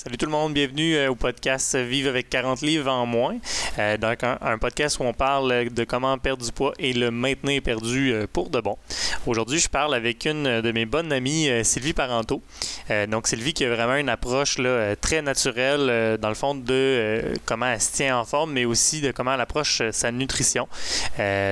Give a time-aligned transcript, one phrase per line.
[0.00, 3.36] Salut tout le monde, bienvenue euh, au podcast Vive avec 40 livres en moins.
[3.80, 7.60] Euh, donc un, podcast où on parle de comment perdre du poids et le maintenir
[7.62, 8.78] perdu euh, pour de bon.
[9.26, 12.40] Aujourd'hui, je parle avec une de mes bonnes amies, Sylvie Parenteau.
[13.08, 14.58] Donc Sylvie qui a vraiment une approche
[15.00, 19.10] très naturelle dans le fond de comment elle se tient en forme, mais aussi de
[19.10, 20.68] comment elle approche sa nutrition.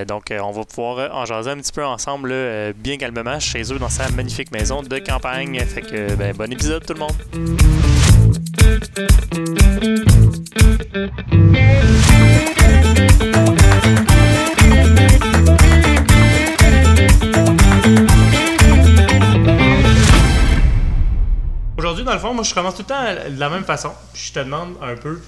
[0.06, 2.32] donc on va pouvoir en jaser un petit peu ensemble
[2.74, 5.60] bien calmement chez eux dans sa magnifique maison de campagne.
[5.66, 8.05] Fait que ben, bon épisode tout le monde.
[21.78, 23.92] Aujourd'hui, dans le fond, moi, je commence tout le temps de la même façon.
[24.12, 25.20] Puis je te demande un peu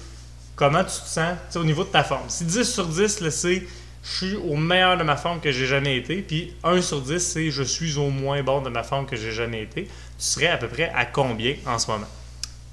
[0.55, 2.27] comment tu te sens au niveau de ta forme.
[2.27, 3.63] Si 10 sur 10, c'est
[4.03, 6.21] je suis au meilleur de ma forme que j'ai jamais été.
[6.21, 9.31] Puis 1 sur 10, c'est je suis au moins bon de ma forme que j'ai
[9.31, 9.83] jamais été.
[9.85, 12.07] Tu serais à peu près à combien en ce moment?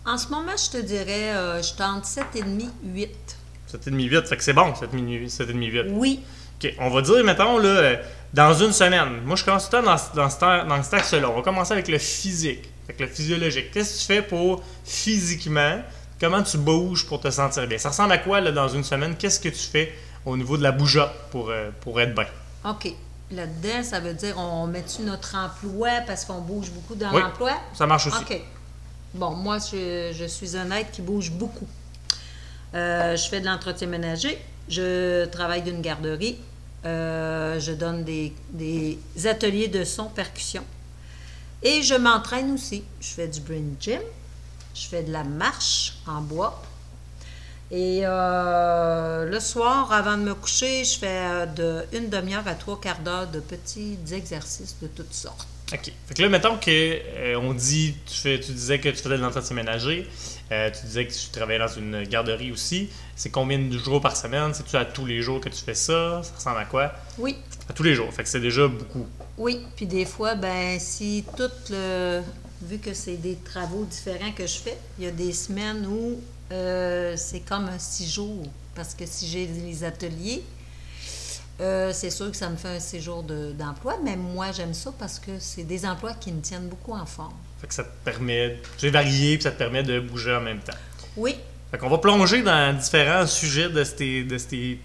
[0.06, 3.10] En ce moment, je te dirais, euh, je tente 7,5, 8.
[3.72, 5.86] 7,5, 8, fait que c'est bon, 7,5, 8.
[5.91, 6.20] Oui.
[6.62, 7.97] OK, on va dire, mettons, là,
[8.33, 9.20] dans une semaine.
[9.25, 11.28] Moi, je commence tout le temps dans, dans, ce, dans cet axe-là.
[11.28, 13.72] On va commencer avec le physique, avec le physiologique.
[13.72, 15.83] Qu'est-ce que tu fais pour, physiquement,
[16.20, 17.77] comment tu bouges pour te sentir bien?
[17.78, 19.16] Ça ressemble à quoi, là, dans une semaine?
[19.16, 19.92] Qu'est-ce que tu fais
[20.25, 22.27] au niveau de la bougeotte pour, euh, pour être bien?
[22.64, 22.92] OK.
[23.33, 27.20] Là-dedans, ça veut dire, on met-tu notre emploi parce qu'on bouge beaucoup dans Oui.
[27.20, 27.53] l'emploi?
[27.75, 28.19] Ça marche aussi.
[28.22, 28.41] OK.
[29.15, 31.67] Bon, moi, je, suis un être qui bouge beaucoup.
[32.75, 36.39] Euh, je fais de l'entretien ménager, je travaille d'une garderie,
[36.85, 40.62] euh, je donne des, ateliers de son percussion
[41.62, 42.84] et je m'entraîne aussi.
[43.01, 44.03] Je fais du brain gym,
[44.75, 46.62] je fais de la marche en bois.
[47.71, 52.79] Et euh, le soir, avant de me coucher, je fais de une demi-heure à trois
[52.79, 55.49] quarts d'heure de petits exercices de toutes sortes.
[55.72, 55.92] OK.
[56.06, 59.17] Fait que là, mettons que euh, on dit, tu, fais, tu disais que tu faisais
[59.17, 60.06] de l'entretien ménager,
[60.53, 62.89] euh, tu disais que tu travaillais dans une garderie aussi.
[63.17, 64.55] C'est combien de jours par semaine?
[64.55, 66.22] C'est-tu à tous les jours que tu fais ça?
[66.22, 66.92] Ça ressemble à quoi?
[67.19, 67.37] Oui,
[67.69, 68.12] À tous les jours.
[68.12, 69.06] Fait que c'est déjà beaucoup.
[69.38, 72.22] Oui, puis des fois, ben si tout le...
[72.62, 76.19] Vu que c'est des travaux différents que je fais, il y a des semaines où
[76.53, 78.44] euh, c'est comme un six jours.
[78.75, 80.43] Parce que si j'ai les ateliers,
[81.61, 84.91] euh, c'est sûr que ça me fait un séjour de- d'emploi, mais moi, j'aime ça
[84.99, 87.33] parce que c'est des emplois qui me tiennent beaucoup en forme.
[87.61, 90.59] Fait que ça te permet, es varié, puis ça te permet de bouger en même
[90.61, 90.77] temps.
[91.16, 91.34] Oui,
[91.71, 94.78] Fait qu'on va plonger dans différents sujets de ces, de ces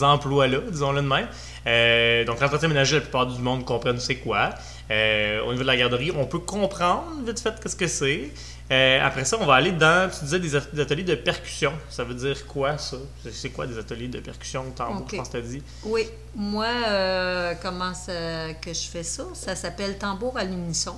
[0.00, 1.28] emplois-là, disons-le de même.
[1.66, 4.50] Euh, donc, l'entretien ménager, la plupart du monde comprennent c'est quoi.
[4.90, 8.30] Euh, au niveau de la garderie, on peut comprendre vite fait qu'est-ce que c'est.
[8.70, 11.72] Euh, après ça, on va aller dans, tu disais, des, at- des ateliers de percussion.
[11.88, 12.96] Ça veut dire quoi, ça?
[13.32, 15.62] C'est- quoi des ateliers de percussion, tambour, je pense que t'as dit?
[15.84, 16.08] oui.
[16.36, 19.24] Moi, euh, comment ça, que je fais ça?
[19.34, 20.94] Ça s'appelle tambour à l'unisson.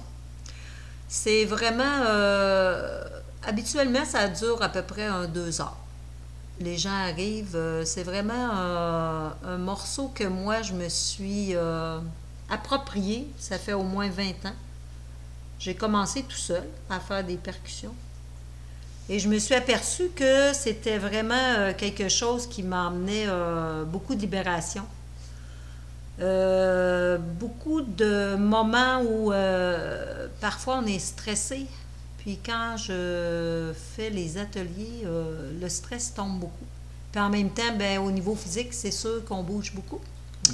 [1.09, 2.03] C'est vraiment...
[2.07, 3.03] euh,
[3.47, 5.77] habituellement, ça dure à peu près un deux heures.
[6.61, 11.55] Les gens arrivent, c'est vraiment un morceau que moi, je me suis
[12.51, 13.27] approprié.
[13.39, 14.55] Ça fait au moins 20 ans.
[15.63, 17.95] J'ai commencé tout seul à faire des percussions.
[19.09, 24.17] Et je me suis aperçue que c'était vraiment euh, quelque chose qui m'emmenait euh, beaucoup
[24.17, 24.83] de libération.
[26.21, 31.67] Euh, beaucoup de moments où euh, parfois on est stressé.
[32.19, 35.05] Puis quand je fais les ateliers,
[35.61, 36.67] le stress tombe beaucoup.
[37.11, 40.01] Puis en même temps, ben, au niveau physique, c'est sûr qu'on bouge beaucoup.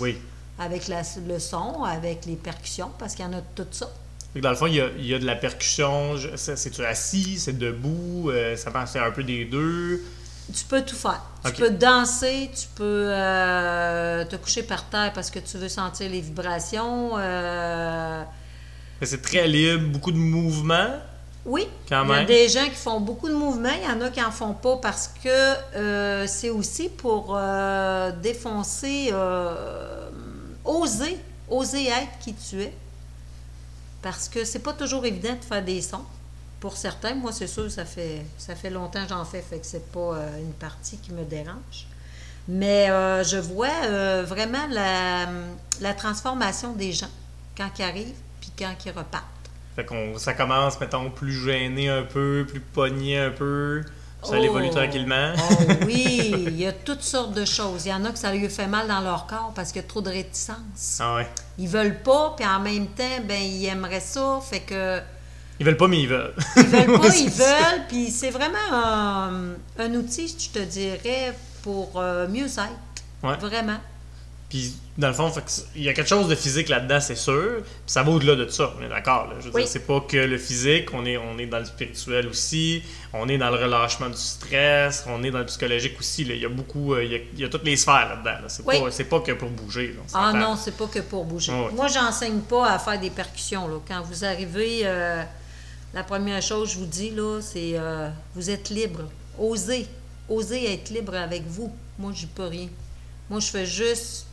[0.00, 0.19] Oui.
[0.58, 3.86] Avec la- le son, avec les percussions, parce qu'il y en a tout ça.
[3.86, 3.92] Fait
[4.36, 6.16] dans le fond, il y a, il y a de la percussion.
[6.36, 7.38] C'est-tu assis?
[7.38, 8.30] C'est debout?
[8.30, 10.02] euh, ça c'est un peu des deux?
[10.54, 11.22] Tu peux tout faire.
[11.44, 16.10] Tu peux danser, tu peux euh, te coucher par terre parce que tu veux sentir
[16.10, 17.12] les vibrations.
[17.18, 18.22] euh,
[19.02, 20.96] C'est très libre, beaucoup de mouvements?
[21.44, 24.00] Oui, Quand il y a des gens qui font beaucoup de mouvements, il y en
[24.02, 25.28] a qui en font pas parce que
[25.76, 27.38] euh, c'est aussi pour
[28.22, 29.12] défoncer,
[30.64, 31.18] oser,
[31.48, 32.72] oser être qui tu es.
[34.03, 36.04] Parce que c'est pas toujours évident de faire des sons.
[36.60, 39.67] Pour certains, moi c'est sûr, ça fait ça fait longtemps que j'en fais, fait que
[39.67, 41.87] c'est pas euh, une partie qui me dérange.
[42.49, 47.11] Mais euh, je vois euh, vraiment la, transformation des gens
[47.56, 49.25] quand ils arrivent puis quand ils repartent.
[49.76, 53.84] Fait qu'on ça commence, mettons, plus gêné un peu, plus pogné un peu.
[54.23, 54.43] Ça Oh.
[54.43, 55.32] évolue tranquillement.
[55.38, 55.55] Oh
[55.87, 57.87] oui, il y a toutes sortes de choses.
[57.87, 59.85] Il y en a que ça lui fait mal dans leur corps parce qu'il y
[59.85, 60.99] a trop de réticence.
[61.00, 61.29] Ah ouais.
[61.59, 65.00] Ils veulent pas, puis en même temps, ben ils aimeraient ça, fait que
[65.61, 66.35] Ils veulent pas, mais ils veulent.
[66.56, 69.31] ils veulent pas, C'est ils veulent, puis c'est vraiment un,
[69.79, 71.32] un outil, je te dirais,
[71.62, 72.69] pour euh, mieux être.
[73.23, 73.37] Ouais.
[73.37, 73.79] Vraiment.
[74.48, 75.30] Puis, dans le fond,
[75.76, 77.58] il y a quelque chose de physique là-dedans, c'est sûr.
[77.62, 79.28] Puis ça va au-delà de ça, on est d'accord.
[79.40, 79.60] Je veux Oui.
[79.62, 83.28] dire, c'est pas que le physique, on est, on est dans le spirituel aussi, on
[83.28, 86.24] est dans le relâchement du stress, on est dans le psychologique aussi.
[86.24, 86.34] là.
[86.34, 88.40] Il y a beaucoup, euh, il y a, il y a toutes les sphères là-dedans.
[88.42, 88.48] là.
[88.48, 88.80] C'est Oui.
[88.80, 89.88] pas, c'est pas que pour bouger.
[89.88, 91.52] là, Ah non, c'est pas que pour bouger.
[91.52, 91.70] Ouais.
[91.74, 93.68] Moi, j'enseigne pas à faire des percussions.
[93.68, 93.76] Là.
[93.86, 95.22] Quand vous arrivez, euh,
[95.92, 99.00] la première chose que je vous dis, là, c'est euh, vous êtes libre.
[99.38, 99.86] Osez.
[100.26, 101.70] Osez être libre avec vous.
[101.98, 102.68] Moi, je peux rien.
[103.28, 104.24] Moi, je fais juste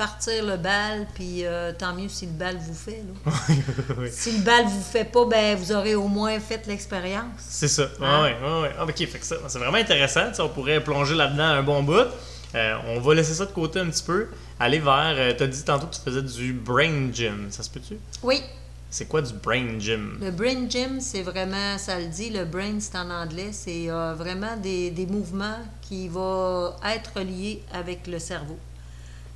[0.00, 3.02] partir le bal, puis euh, tant mieux si le bal vous fait.
[3.06, 3.32] là.
[3.98, 4.08] Oui.
[4.10, 7.26] Si le bal vous fait pas, ben vous aurez au moins fait l'expérience.
[7.38, 7.86] C'est ça.
[8.00, 8.22] Hein?
[8.22, 8.70] ouais, ouais, ouais.
[8.78, 10.32] Ah, ok, fait que ça, c'est vraiment intéressant.
[10.34, 12.06] Tu on pourrait plonger là-dedans un bon bout.
[12.54, 14.28] Euh, on va laisser ça de côté un petit peu.
[14.58, 15.14] Aller vers.
[15.18, 17.48] Euh, T'as dit tantôt que tu faisais du brain gym.
[17.50, 17.98] Ça se peut-tu?
[18.22, 18.40] Oui,
[18.88, 20.16] C'est quoi du brain gym?
[20.22, 24.14] Le brain gym, c'est vraiment, ça le dit, le brain, c'est en anglais, c'est euh,
[24.14, 28.58] vraiment des, des mouvements qui vont être liés avec le cerveau.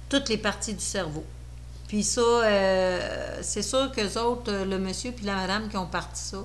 [0.09, 1.25] Toutes les parties du cerveau.
[1.89, 5.87] Puis ça, euh, c'est sûr que autres, euh, le monsieur puis la madame qui ont
[5.87, 6.39] parti ça,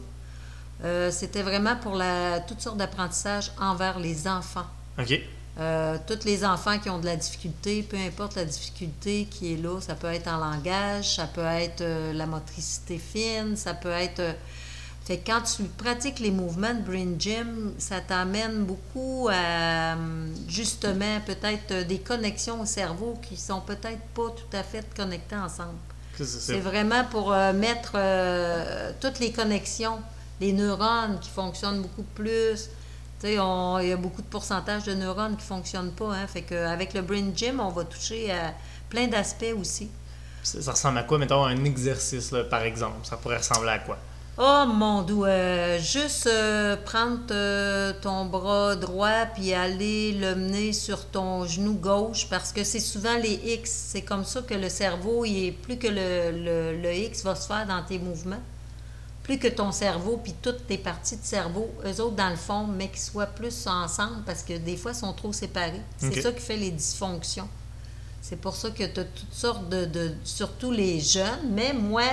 [0.83, 4.65] euh, c'était vraiment pour la, toutes sortes d'apprentissages envers les enfants.
[4.97, 5.19] Ok.
[5.59, 9.57] Euh, tous les enfants qui ont de la difficulté, peu importe la difficulté qui est
[9.57, 11.83] là, ça peut être en langage, ça peut être
[12.13, 14.21] la motricité fine, ça peut être...
[15.01, 19.93] euh, fait que quand tu pratiques les mouvements de Brain Gym, ça t'amène beaucoup à,
[19.93, 24.85] hum, justement, peut-être euh, des connexions au cerveau qui sont peut-être pas tout à fait
[24.95, 25.77] connectées ensemble.
[26.17, 29.99] C'est- vraiment pour euh, mettre euh, toutes les connexions,
[30.41, 32.69] les neurones qui fonctionnent beaucoup plus.
[33.21, 36.13] Tu sais, on- il y a beaucoup de pourcentage de neurones qui ne fonctionnent pas.
[36.13, 38.53] Hein, fait qu'avec le Brain Gym, on va toucher à
[38.89, 39.89] plein d'aspects aussi.
[40.43, 42.95] Ça, ça ressemble à quoi, mettons, un exercice, là, par exemple?
[43.03, 43.97] Ça pourrait ressembler à quoi?
[44.41, 50.71] Oh mon doux, euh, juste euh, prendre euh, ton bras droit puis aller le mener
[50.71, 53.69] sur ton genou gauche parce que c'est souvent les X.
[53.89, 57.35] C'est comme ça que le cerveau, il est plus que le, le- le X va
[57.35, 58.39] se faire dans tes mouvements.
[59.23, 62.65] Plus que ton cerveau puis toutes tes parties de cerveau, eux autres dans le fond,
[62.65, 65.81] mais qu'ils soient plus ensemble parce que des fois, ils sont trop séparés.
[65.97, 67.49] C'est ça qui fait les dysfonctions.
[68.21, 72.03] C'est pour ça que tu as toutes sortes de, de- Surtout les jeunes, mais moi,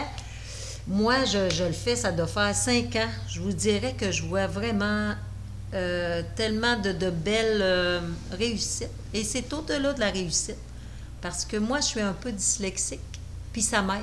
[0.87, 3.11] moi, je, je le fais, ça doit faire cinq ans.
[3.29, 5.15] Je vous dirais que je vois vraiment
[5.75, 8.01] euh, tellement de, de belles euh,
[8.31, 8.91] réussites.
[9.13, 10.59] Et c'est au-delà de la réussite.
[11.21, 13.01] Parce que moi, je suis un peu dyslexique,
[13.53, 14.03] puis ça m'aide.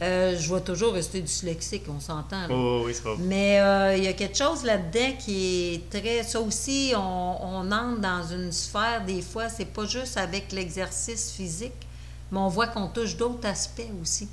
[0.00, 2.46] Euh, je vais toujours rester dyslexique, on s'entend.
[2.50, 2.94] Oh, oui.
[3.18, 3.56] Mais
[3.98, 6.22] il y a quelque chose là-dedans qui est très.
[6.22, 11.32] Ça aussi, on, on entre dans une sphère, des fois, c'est pas juste avec l'exercice
[11.32, 11.86] physique,
[12.30, 14.28] mais on voit qu'on touche d'autres aspects aussi.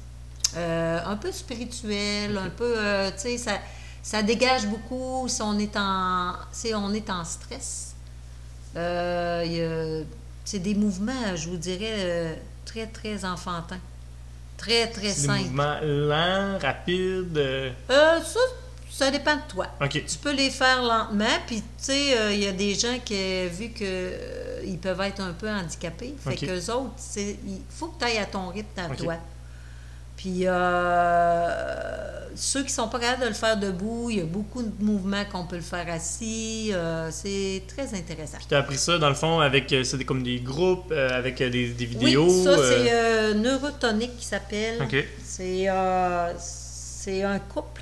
[0.55, 2.73] Euh, un peu spirituel, un peu.
[2.77, 3.59] euh, tu sais, ça,
[4.01, 7.95] ça dégage beaucoup si on est en, si on est en stress.
[8.75, 10.03] Euh,
[10.45, 13.79] c'est des mouvements, je vous dirais, très, très enfantins.
[14.57, 15.41] Très, très C'est des simples.
[15.43, 17.73] mouvements lents, rapides.
[17.89, 18.39] ça,
[18.89, 19.67] ça dépend de toi.
[19.89, 23.47] Tu peux les faire lentement, puis tu sais, euh, il y a des gens qui,
[23.47, 27.99] vu que euh, ils peuvent être un peu handicapés, fait qu'eux autres, il faut que
[27.99, 29.15] tu ailles à ton rythme à toi.
[30.17, 34.63] Puis euh, ceux qui sont pas capables de le faire debout, il y a beaucoup
[34.63, 36.71] de mouvements qu'on peut le faire assis.
[36.73, 38.37] euh, c'est très intéressant.
[38.37, 39.71] Puis t'as appris ça, dans le fond, avec.
[39.73, 42.25] euh, C'est des- comme des groupes, euh, avec des, des vidéos.
[42.27, 44.81] oui, ça c'est Neurotonique qui s'appelle.
[44.83, 45.03] Ok.
[45.23, 45.67] C'est
[46.39, 47.81] c'est un couple.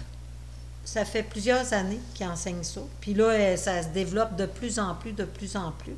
[0.83, 2.81] Ça fait plusieurs années qu'ils enseignent ça.
[2.99, 5.93] Puis là, ça se développe de plus en plus, de plus en plus.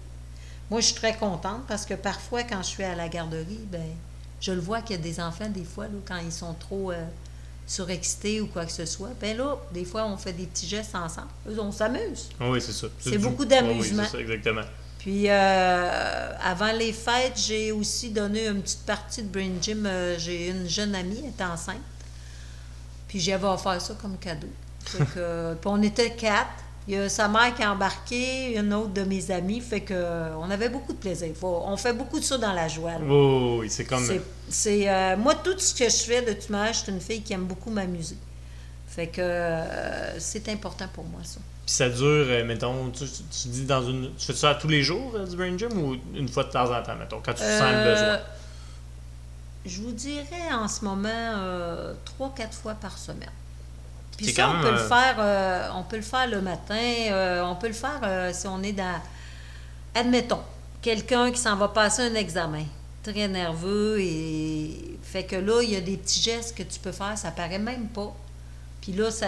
[0.69, 3.81] Moi, je suis très contente parce que parfois, quand je suis à la garderie, ben,
[4.43, 6.91] je le vois qu'il y a des enfants, des fois, là, quand ils sont trop
[6.91, 7.05] euh,
[7.65, 9.11] surexcités ou quoi que ce soit.
[9.21, 11.29] Ben là, des fois, on fait des petits gestes ensemble.
[11.49, 12.29] Eux, on s'amuse.
[12.41, 12.87] Ah oui, c'est ça.
[12.99, 14.03] C'est beaucoup Ah d'amusement.
[14.03, 14.63] Oui, c'est ça, exactement.
[14.99, 19.85] Puis, euh, avant les fêtes, j'ai aussi donné une petite partie de Brain Gym.
[19.85, 21.77] Euh, j'ai une jeune amie, elle est enceinte.
[23.07, 24.49] Puis, j'avais offert ça comme cadeau.
[24.85, 24.99] Puis,
[25.63, 26.62] on était quatre.
[26.87, 29.61] Il y a sa mère qui a embarqué, une autre de mes amies.
[29.61, 31.29] Fait que, euh, on avait beaucoup de plaisir.
[31.39, 32.91] Faut- on fait beaucoup de ça dans la joie.
[32.93, 32.99] là.
[33.09, 34.05] Oh, oui, c'est comme.
[34.49, 37.21] C'est- euh, moi, tout ce que je fais de toute manière, je suis une fille
[37.21, 38.17] qui aime beaucoup m'amuser.
[38.87, 41.39] Fait que euh, c'est important pour moi, ça.
[41.65, 43.05] Puis ça dure, mettons, tu,
[43.47, 44.11] dis dans une.
[44.17, 46.83] Tu fais ça tous les jours du brain gym ou une fois de temps en
[46.83, 48.19] temps, mettons, quand tu sens le besoin?
[49.65, 53.29] Je vous dirais en ce moment trois, quatre fois par semaine.
[54.17, 56.41] Puis ça, quand on même, peut, le euh, faire, euh, on peut le faire le
[56.41, 59.01] matin, euh, on peut le faire euh, si on est dans...
[59.95, 60.41] Admettons,
[60.81, 62.65] quelqu'un qui s'en va passer un examen,
[63.03, 66.91] très nerveux, et fait que là, il y a des petits gestes que tu peux
[66.91, 68.13] faire, ça paraît même pas.
[68.81, 69.27] Puis là, ça...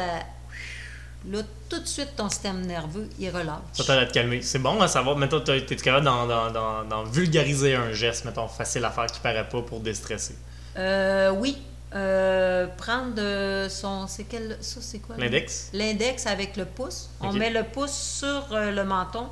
[1.28, 1.40] Là,
[1.70, 3.58] tout de suite, ton système nerveux, il relâche.
[3.74, 4.44] Ça t'aide à te calmer.
[4.44, 5.18] C'est bon à savoir.
[5.18, 9.64] Mettons, t'es t'es capable d'en, vulgariser un geste, mettons, facile à faire qui paraît pas
[9.64, 10.36] pour déstresser?
[10.78, 11.58] Euh, oui.
[11.96, 14.08] Euh, prendre son.
[14.08, 14.58] C'est quel.
[14.60, 15.16] Ça, c'est quoi?
[15.18, 15.70] L'index?
[15.74, 17.10] L'index avec le pouce.
[17.22, 19.28] On met le pouce sur euh, le menton,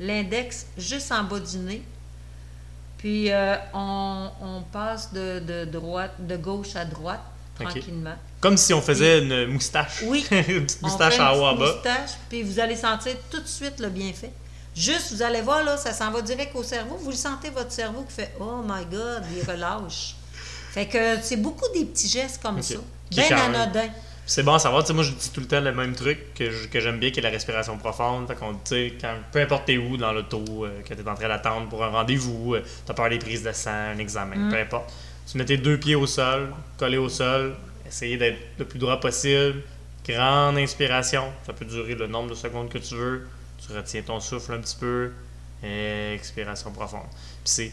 [0.00, 1.82] l'index juste en bas du nez.
[2.98, 7.22] Puis euh, on, on passe de, de droite, de gauche à droite,
[7.54, 8.16] tranquillement.
[8.40, 10.02] Comme si on faisait une moustache.
[10.04, 10.26] Oui.
[10.30, 11.74] une petite On moustache fait une en haut en petite bas.
[11.74, 14.32] moustache, puis vous allez sentir tout de suite le bienfait.
[14.74, 16.96] Juste, vous allez voir, là, ça s'en va direct au cerveau.
[16.96, 20.14] Vous le sentez, votre cerveau qui fait «Oh my God», il relâche.
[20.72, 22.74] Fait que c'est beaucoup des petits gestes comme ça.
[23.10, 23.54] Bien calment.
[23.56, 23.88] anodin.
[24.26, 26.34] C'est bon à savoir, tu sais, moi je dis tout le temps le même truc
[26.34, 28.28] que, j'aime bien, qui est la respiration profonde.
[28.28, 28.54] Fait qu'on,
[29.00, 31.88] quand, peu importe t'es où dans l'auto, euh, que t'es en train d'attendre pour un
[31.88, 34.50] rendez-vous, euh, t'as peur des prises de sang, un examen, Mm.
[34.50, 34.92] peu importe.
[35.28, 37.56] Tu mets tes deux pieds au sol, collés au sol,
[37.88, 39.62] essayer d'être le plus droit possible.
[40.06, 43.26] Grande inspiration, ça peut durer le nombre de secondes que tu veux.
[43.66, 45.10] Tu retiens ton souffle un petit peu.
[46.14, 47.06] Expiration profonde.
[47.44, 47.72] Puis c'est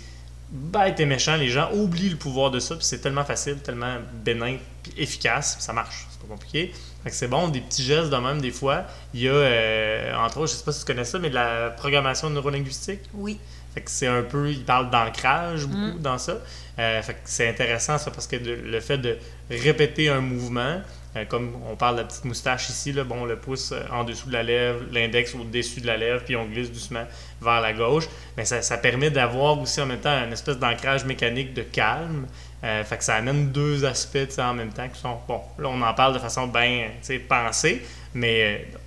[0.49, 3.97] bête et méchant, les gens oublient le pouvoir de ça, puis c'est tellement facile, tellement
[4.23, 6.73] bénin, puis efficace, ça marche, c'est pas compliqué.
[7.03, 8.85] Fait que c'est bon, des petits gestes de même, des fois.
[9.13, 11.35] Il y a, euh, entre autres, je sais pas si tu connais ça, mais de
[11.35, 13.01] la programmation neurolinguistique.
[13.13, 13.39] Oui.
[13.73, 16.01] Fait que c'est un peu, il parle d'ancrage beaucoup Mm.
[16.01, 16.37] dans ça.
[16.79, 19.17] Euh, fait que c'est intéressant ça parce que de- le fait de
[19.51, 20.81] répéter un mouvement,
[21.25, 24.27] comme on parle de la petite moustache ici, là, bon, le pouce euh, en dessous
[24.27, 27.05] de la lèvre, l'index au-dessus de la lèvre, puis on glisse doucement
[27.41, 28.05] vers la gauche,
[28.35, 32.27] mais ça, ça permet d'avoir aussi en même temps une espèce d'ancrage mécanique de calme.
[32.63, 35.79] Euh, fait que ça amène deux aspects en même temps qui sont, bon, là on
[35.79, 36.89] en parle de façon bien
[37.29, 38.77] pensée, mais euh,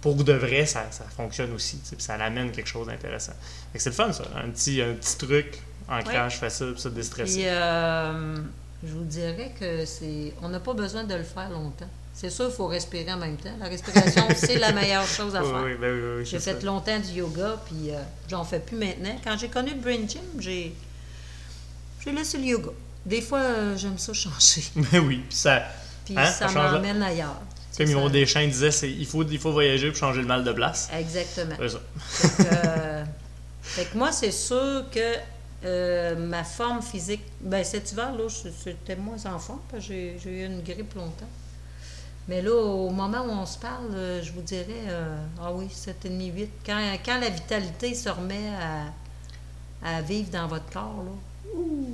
[0.00, 1.80] pour de vrai, ça, ça fonctionne aussi.
[1.98, 3.32] ça l'amène quelque chose d'intéressant.
[3.74, 4.24] C'est le fun, ça.
[4.36, 5.58] Un petit, un petit truc,
[5.88, 7.40] ancrage facile, pour se déstresser.
[7.40, 8.36] Puis, euh,
[8.84, 10.32] je vous dirais que c'est.
[10.42, 11.88] On n'a pas besoin de le faire longtemps.
[12.12, 13.52] C'est sûr, il faut respirer en même temps.
[13.60, 15.62] La respiration, c'est la meilleure chose à Oui, faire.
[15.64, 16.66] oui, ben oui, oui, J'ai fait ça.
[16.66, 19.16] longtemps du yoga, puis euh, j'en fais plus maintenant.
[19.24, 20.74] Quand j'ai connu le Brain Gym, j'ai
[22.04, 22.70] j'ai laissé le yoga.
[23.06, 24.64] Des fois, euh, j'aime ça changer.
[24.76, 25.62] Ben oui, puis ça,
[26.04, 27.40] Puis Hein, ça m'emmène ailleurs.
[27.78, 28.08] comme Yvon.
[28.10, 30.88] Deschamps disait, c'est, il, faut, il faut voyager pour changer le mal de place.
[30.92, 31.54] Exactement.
[31.58, 31.80] C'est ça.
[31.98, 33.04] Fait que, euh,
[33.62, 35.14] fait que moi, c'est sûr que
[35.64, 40.18] euh, ma forme physique, ben cet hiver, là, c'était moins en forme, parce que j'ai
[40.24, 41.28] eu une grippe longtemps.
[42.28, 45.66] Mais là, au moment où on se parle, euh, je vous dirais, euh, ah oui,
[45.68, 46.50] 7,5, 8.
[46.64, 48.50] Quand, quand la vitalité se remet
[49.82, 51.10] à, à vivre dans votre corps, là.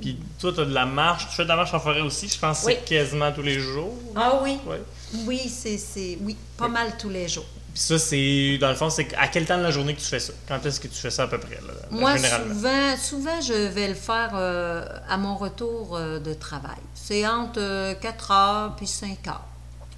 [0.01, 1.27] Puis toi, tu as de la marche.
[1.29, 2.75] Tu fais de la marche en forêt aussi, je pense que Oui.
[2.77, 3.93] c'est quasiment tous les jours.
[4.15, 4.81] Ah oui, Ouais.
[5.25, 7.45] oui, c'est, c'est, oui, pas mal tous les jours.
[7.77, 10.07] Puis ça, c'est, dans le fond, c'est à quel temps de la journée que tu
[10.07, 10.33] fais ça?
[10.47, 12.55] Quand est-ce que tu fais ça à peu près, là, Moi, généralement?
[12.55, 16.79] souvent, souvent, je vais le faire euh, à mon retour euh, de travail.
[16.95, 19.43] C'est entre euh, 4 heures puis 5 heures.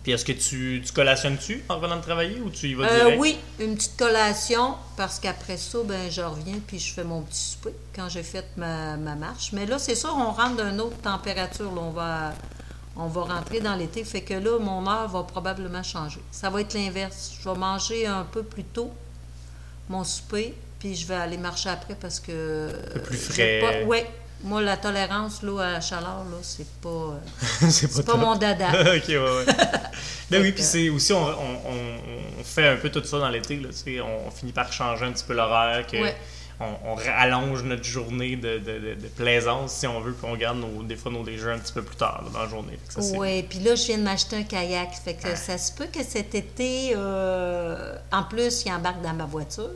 [0.04, 3.00] Puis est-ce que tu, tu collationnes-tu en revenant de travailler ou tu y vas Euh,
[3.04, 3.18] direct?
[3.22, 7.40] oui, une petite collation, parce qu'après ça, ben, je reviens puis je fais mon petit
[7.52, 9.52] souper quand j'ai fait ma, ma marche.
[9.54, 11.72] Mais là, c'est sûr, on rentre d'une autre température.
[11.74, 11.82] là.
[11.82, 12.34] on, va,
[13.00, 16.20] on va rentrer dans l'été, fait que là, mon heure va probablement changer.
[16.32, 17.32] Ça va être l'inverse.
[17.42, 18.92] Je vais manger un peu plus tôt
[19.90, 22.70] mon souper, puis je vais aller marcher après parce que...
[22.94, 23.84] peu plus j'ai frais.
[23.86, 24.10] ouais.
[24.42, 27.20] Moi, la tolérance là, à la chaleur, là, c'est pas, euh,
[27.70, 28.70] c'est pas mon dada.
[28.96, 29.46] ok, ouais, ouais.
[30.32, 33.28] ben oui, puis c'est aussi, on, on, on- on fait un peu tout ça dans
[33.28, 33.58] l'été.
[33.58, 36.16] Là, tu sais, on, on finit par changer un petit peu l'horaire, que Ouais.
[36.60, 40.36] On, on rallonge notre journée de, de, de- de plaisance, si on veut, puis on
[40.36, 42.78] garde nos, des fois nos déjeuners un petit peu plus tard là, dans la journée.
[42.90, 44.90] Ça, Oui, puis là, je viens de m'acheter un kayak.
[45.04, 45.36] Fait que Ah.
[45.36, 49.70] ça se peut que cet été, euh, en plus, il embarque dans ma voiture.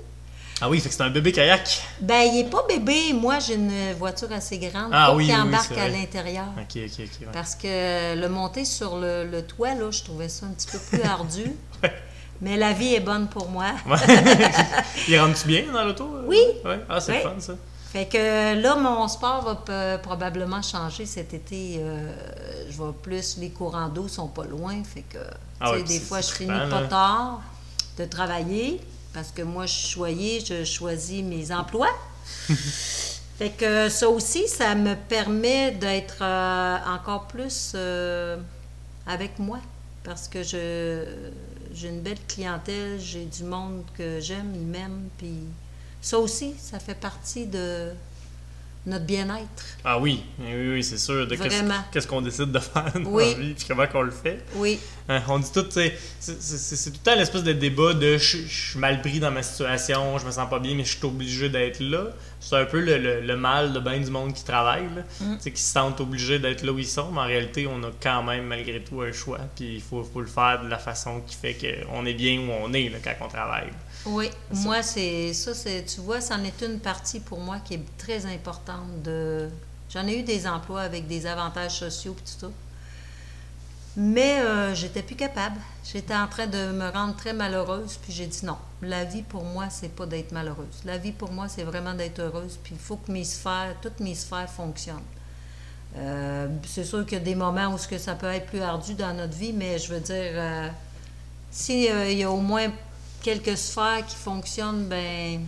[0.62, 1.82] Ah oui, fait que c'est un bébé kayak?
[2.00, 3.12] Ben, il est pas bébé.
[3.14, 6.46] Moi, j'ai une voiture assez grande Ah pour oui, oui, embarque à l'intérieur.
[6.58, 7.00] Ok, ok, ok.
[7.00, 7.28] ouais.
[7.34, 10.78] Parce que le monter sur le, le toit, là, je trouvais ça un petit peu
[10.80, 11.44] plus ardu.
[11.84, 11.92] Ouais.
[12.42, 13.68] Mais la vie est bonne pour moi.
[15.08, 16.04] Il rentre-tu bien dans l'auto?
[16.16, 16.26] euh?
[16.28, 16.42] Oui.
[16.66, 16.80] Ouais.
[16.90, 17.22] Ah, c'est Oui.
[17.24, 17.54] fun, ça.
[17.92, 21.76] Fait que là, mon sport va pe- probablement changer cet été.
[21.80, 22.12] euh,
[22.70, 24.82] je vais plus, les courants d'eau sont pas loin.
[24.84, 25.20] Fait que,
[25.60, 26.88] Ah des fois, je finis pas là.
[26.88, 27.42] tard
[27.98, 28.82] de travailler
[29.14, 31.92] parce que moi, je suis choyée, je choisis mes emplois.
[33.38, 38.38] fait que ça aussi, ça me permet d'être euh, encore plus euh,
[39.06, 39.60] avec moi
[40.04, 41.06] parce que je
[41.74, 45.34] j'ai une belle clientèle, j'ai du monde que j'aime, ils m'aiment, puis
[46.02, 47.90] ça aussi, ça fait partie de
[48.86, 49.64] notre bien-être.
[49.86, 51.26] Ah oui, oui, oui, c'est sûr.
[51.26, 53.34] De qu'est-ce- qu'on décide de faire dans Oui.
[53.34, 54.44] la vie, puis comment qu'on le fait.
[54.56, 54.78] Oui,
[55.10, 58.38] Hein, on dit tout, tu sais, c'est- tout le temps l'espèce de débat de je
[58.48, 61.50] suis mal pris dans ma situation, je me sens pas bien, mais je suis obligé
[61.50, 62.06] d'être là.
[62.40, 65.02] C'est un peu le, le- le mal de bien du monde qui travaille, là.
[65.22, 65.38] Mm.
[65.40, 68.24] Qui se sentent obligés d'être là où ils sont, mais en réalité, on a quand
[68.24, 71.36] même malgré tout un choix, puis il faut, faut le faire de la façon qui
[71.36, 73.70] fait qu'on est bien où on est là, quand on travaille.
[74.06, 74.60] Oui, ça.
[74.62, 78.26] moi, c'est ça, c'est, tu vois, c'en est une partie pour moi qui est très
[78.26, 79.02] importante.
[79.04, 79.48] De,
[79.94, 82.48] j'en ai eu des emplois avec des avantages sociaux et tout ça.
[83.96, 85.58] Mais euh, j'étais plus capable.
[85.84, 88.58] J'étais en train de me rendre très malheureuse, puis j'ai dit non.
[88.82, 90.82] La vie pour moi, c'est pas d'être malheureuse.
[90.86, 94.00] La vie pour moi, c'est vraiment d'être heureuse, puis il faut que mes sphères, toutes
[94.00, 95.04] mes sphères fonctionnent.
[95.96, 98.96] Euh, c'est sûr qu'il y a des moments où que ça peut être plus ardu
[98.96, 100.70] dans notre vie, mais je veux dire, euh,
[101.52, 102.68] si euh, il y a au moins
[103.22, 105.42] quelques sphères qui fonctionnent, ben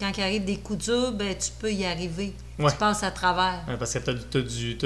[0.00, 2.32] quand il arrive des coups durs, ben tu peux y arriver.
[2.58, 2.70] Ouais.
[2.70, 3.62] Tu passes à travers.
[3.68, 4.40] Ouais, parce que t'as, t'as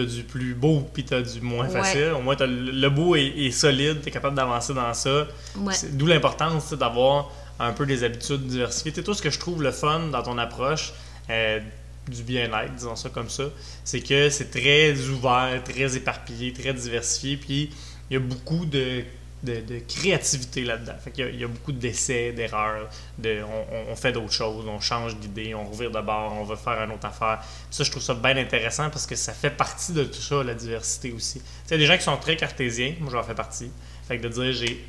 [0.05, 1.73] du, plus beau, puis t'as du moins Ouais.
[1.73, 2.13] facile.
[2.17, 5.27] Au moins, le, le beau est, est solide, t'es capable d'avancer dans ça.
[5.73, 8.93] C'est- D'où l'importance tu d'avoir un peu des habitudes diversifiées.
[8.93, 10.93] Tu sais, tout ce que je trouve le fun dans ton approche
[11.29, 11.61] euh,
[12.09, 13.45] du bien-être, disons ça comme ça,
[13.85, 17.71] c'est que c'est très ouvert, très éparpillé, très diversifié, puis
[18.11, 19.03] il y a beaucoup de,
[19.43, 20.95] de, de créativité là-dedans.
[21.03, 23.41] Fait qu'il y a, il y a beaucoup d'essais, d'erreurs, de,
[23.89, 26.93] on, fait d'autres choses, on change d'idée, on revire de bord, on va faire une
[26.93, 27.43] autre affaire.
[27.71, 30.55] Ça, je trouve ça bien intéressant parce que ça fait partie de tout ça, la
[30.55, 31.41] diversité aussi.
[31.41, 33.71] Tu sais, des gens qui sont très cartésiens, moi j'en fais partie.
[34.07, 34.85] Fait que de dire j'ai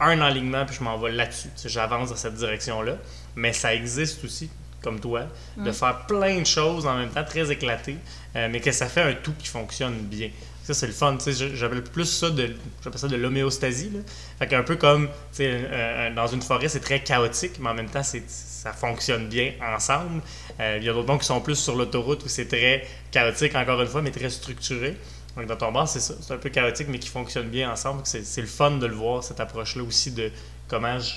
[0.00, 1.50] un alignement puis je m'en vais là-dessus.
[1.64, 2.96] J'avance dans cette direction-là.
[3.36, 7.50] Mais ça existe aussi, comme toi, de faire plein de choses en même temps, très
[7.50, 7.96] éclatées,
[8.36, 10.30] euh, mais que ça fait un tout qui fonctionne bien.
[10.64, 11.18] Ça, c'est le fun.
[11.26, 12.56] J'appelle plus ça de,
[12.96, 13.92] ça de l'homéostasie.
[14.38, 18.02] Fait qu'un peu comme euh, dans une forêt, c'est très chaotique, mais en même temps,
[18.02, 20.22] ça fonctionne bien ensemble.
[20.60, 23.54] Euh, Il y a d'autres mondes qui sont plus sur l'autoroute où c'est très chaotique,
[23.54, 24.96] encore une fois, mais très structuré.
[25.36, 26.14] Donc, dans ton bar, c'est ça.
[26.18, 28.00] C'est un peu chaotique, mais qui fonctionne bien ensemble.
[28.04, 30.30] C'est, c'est le fun de le voir, cette approche-là aussi de
[30.66, 31.12] comment je,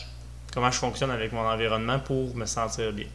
[0.53, 3.07] comment je fonctionne avec mon environnement pour me sentir bien.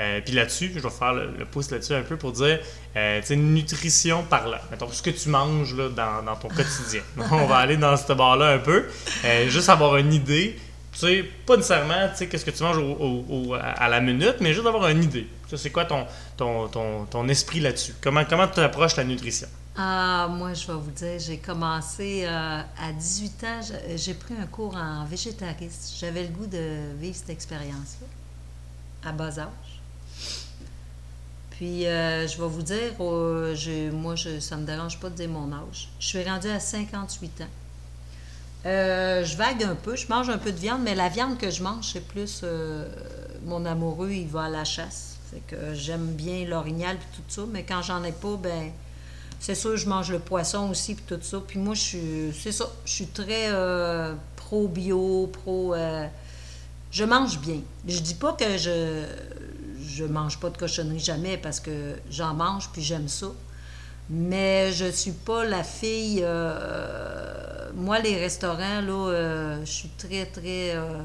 [0.00, 2.60] Euh, puis là-dessus, je vais faire le, le pouce là-dessus un peu pour dire,
[2.96, 4.60] euh, tu sais, nutrition par là.
[4.70, 7.00] Mettons, ce que tu manges là, dans, dans ton quotidien.
[7.32, 8.86] On va aller dans ce bar-là un peu.
[9.24, 10.58] Euh, juste avoir une idée.
[10.92, 14.00] Tu sais, pas nécessairement, tu sais, qu'est-ce que tu manges au- au- au- à la
[14.00, 15.26] minute, mais juste avoir une idée.
[15.44, 17.94] Tu sais, c'est quoi ton, ton, ton, ton esprit là-dessus?
[18.00, 19.48] Comment, comment tu approches la nutrition?
[19.76, 24.34] Ah, moi, je vais vous dire, j'ai commencé euh, à 18 ans, j'ai- j'ai pris
[24.40, 25.94] un cours en végétariste.
[26.00, 28.06] J'avais le goût de vivre cette expérience-là,
[29.08, 29.77] à bas âge.
[31.58, 35.52] Puis, euh, je vais vous dire, euh, moi, ça me dérange pas de dire mon
[35.52, 35.88] âge.
[35.98, 37.44] Je suis rendue à 58 ans.
[38.64, 41.50] Euh, je vague un peu, je mange un peu de viande, mais la viande que
[41.50, 42.44] je mange, c'est plus
[43.44, 45.16] mon amoureux, il va à la chasse.
[45.32, 48.70] Fait que j'aime bien l'orignal et tout ça, mais quand j'en ai pas, ben
[49.40, 51.42] c'est sûr je mange le poisson aussi puis tout ça.
[51.44, 54.68] Puis moi, je suis, c'est ça, je suis très euh, pro
[55.32, 55.74] pro.
[56.92, 57.62] je mange bien.
[57.84, 59.04] Je dis pas que je
[59.98, 63.26] je mange pas de cochonnerie jamais parce que j'en mange puis j'aime ça.
[64.10, 66.20] Mais je suis pas la fille.
[66.22, 70.74] euh, moi, les restaurants, là, euh, je suis très, très.
[70.76, 71.02] euh,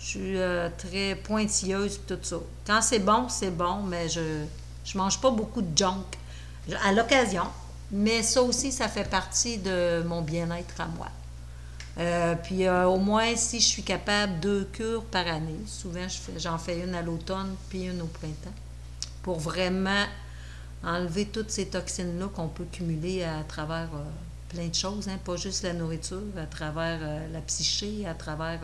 [0.00, 2.36] je suis euh, très pointilleuse tout ça.
[2.66, 4.44] Quand c'est bon, c'est bon, mais je
[4.84, 6.06] je mange pas beaucoup de junk.
[6.84, 7.44] À l'occasion.
[7.92, 11.08] Mais ça aussi, ça fait partie de mon bien-être à moi.
[11.98, 15.60] Euh, puis euh, au moins, si je suis capable, deux cures par année.
[15.66, 16.06] Souvent,
[16.36, 18.54] j'en fais une à l'automne puis une au printemps.
[19.22, 20.04] Pour vraiment
[20.84, 24.04] enlever toutes ces toxines-là qu'on peut cumuler à travers euh,
[24.50, 27.00] plein de choses, hein, pas juste la nourriture, à travers
[27.32, 28.60] la psyché, à travers...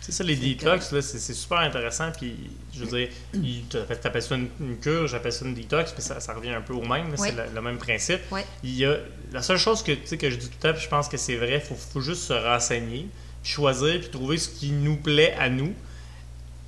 [0.00, 2.10] C'est ça, les detox, là, c'est c'est super intéressant.
[2.10, 2.34] Puis,
[2.74, 6.02] je veux dire, il- tu appelles ça une, une cure, j'appelle ça une detox, puis
[6.02, 7.10] ça, ça revient un peu au même.
[7.18, 7.28] Oui.
[7.28, 8.20] C'est le, le même principe.
[8.64, 8.96] Il y a,
[9.32, 11.08] la seule chose que, tu sais, que je dis tout le temps, puis je pense
[11.08, 13.06] que c'est vrai, il faut, faut juste se renseigner,
[13.44, 15.74] choisir, puis trouver ce qui nous plaît à nous,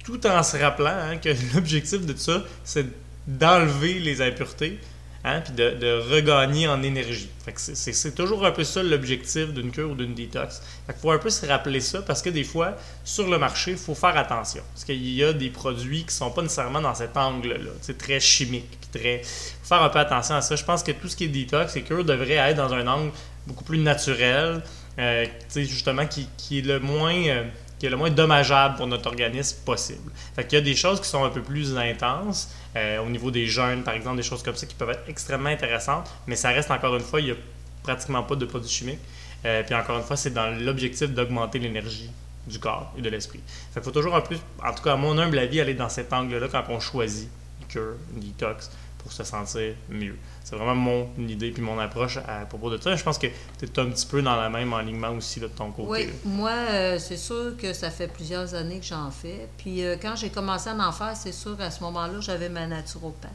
[0.04, 2.86] tout en se rappelant hein, que l'objectif de tout ça, c'est
[3.26, 4.78] d'enlever les impuretés,
[5.24, 7.28] hein, puis de, regagner en énergie.
[7.56, 10.60] C'est- toujours un peu ça l'objectif d'une cure ou d'une détox.
[10.86, 13.76] Qu'il faut un peu se rappeler ça parce que des fois, sur le marché, il
[13.76, 14.62] faut faire attention.
[14.72, 17.70] Parce qu'il y a des produits qui sont pas nécessairement dans cet angle-là.
[17.80, 18.78] C'est très chimique.
[18.92, 19.22] Très...
[19.22, 20.56] faut faire un peu attention à ça.
[20.56, 23.12] Je pense que tout ce qui est détox et cure devrait être dans un angle
[23.46, 24.62] beaucoup plus naturel,
[24.98, 27.14] euh, justement, qui, qui est le moins...
[27.14, 27.44] euh,
[27.82, 30.12] qui est le moins dommageable pour notre organisme possible.
[30.36, 33.30] Fait qu'il y a des choses qui sont un peu plus intenses, euh, au niveau
[33.30, 36.50] des jeunes, par exemple, des choses comme ça qui peuvent être extrêmement intéressantes, mais ça
[36.50, 37.36] reste encore une fois, il n'y a
[37.82, 39.00] pratiquement pas de produits chimiques.
[39.44, 42.10] Euh, puis encore une fois, c'est dans l'objectif d'augmenter l'énergie
[42.46, 43.40] du corps et de l'esprit.
[43.72, 46.12] Qu'il faut toujours un peu, en tout cas à mon humble avis, aller dans cet
[46.12, 47.28] angle-là quand on choisit
[47.74, 48.70] une detox,
[49.02, 50.16] pour se sentir mieux.
[50.44, 52.94] C'est vraiment mon idée puis mon approche à, propos de ça.
[52.94, 53.26] Je pense que
[53.58, 55.88] tu es un petit peu dans la même alignement aussi de ton côté.
[55.88, 59.48] Oui, moi, euh, c'est sûr que ça fait plusieurs années que j'en fais.
[59.58, 62.66] Puis euh, quand j'ai commencé à en faire, c'est sûr, à ce moment-là, j'avais ma
[62.66, 63.30] naturopathe.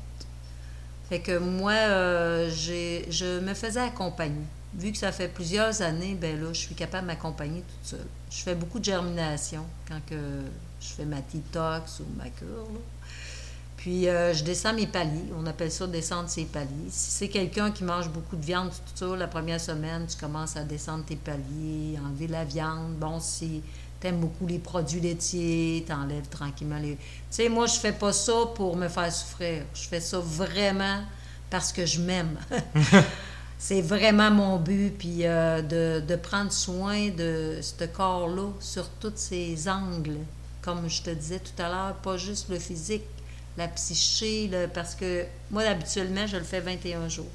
[1.09, 4.43] Fait que moi, euh, je me faisais accompagner.
[4.73, 8.07] Vu que ça fait plusieurs années, ben là, je suis capable de m'accompagner toute seule.
[8.29, 10.19] Je fais beaucoup de germination quand que
[10.81, 12.67] je fais ma detox ou ma cure.
[13.87, 15.31] Puis euh, je descends mes paliers.
[15.39, 16.89] On appelle ça descendre ses paliers.
[16.89, 20.57] Si c'est quelqu'un qui mange beaucoup de viande, tout ça, la première semaine, tu commences
[20.57, 22.95] à descendre tes paliers, enlever la viande.
[22.99, 23.63] Bon, si
[24.01, 26.97] tu aimes beaucoup les produits laitiers, tu enlèves tranquillement les.
[26.97, 29.63] Tu sais, moi, je fais pas ça pour me faire souffrir.
[29.73, 31.03] Je fais ça vraiment
[31.49, 32.37] parce que je m'aime.
[33.57, 39.13] c'est vraiment mon but, puis euh, de, de, prendre soin de ce corps-là sur tous
[39.15, 40.17] ses angles.
[40.61, 43.03] Comme je te disais tout à l'heure, pas juste le physique,
[43.57, 47.25] la psyché, parce que moi, habituellement, je le fais 21 jours.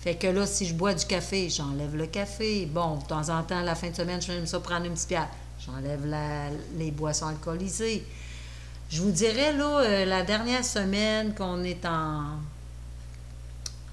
[0.00, 2.66] Fait que là, si je bois du café, j'enlève le café.
[2.66, 5.08] Bon, de temps en temps, la fin de semaine, je vais ça prendre une petite
[5.08, 5.28] pierre.
[5.64, 6.04] J'enlève
[6.76, 8.04] les boissons alcoolisées.
[8.90, 12.24] Je vous dirais, là, euh, la dernière semaine qu'on est en,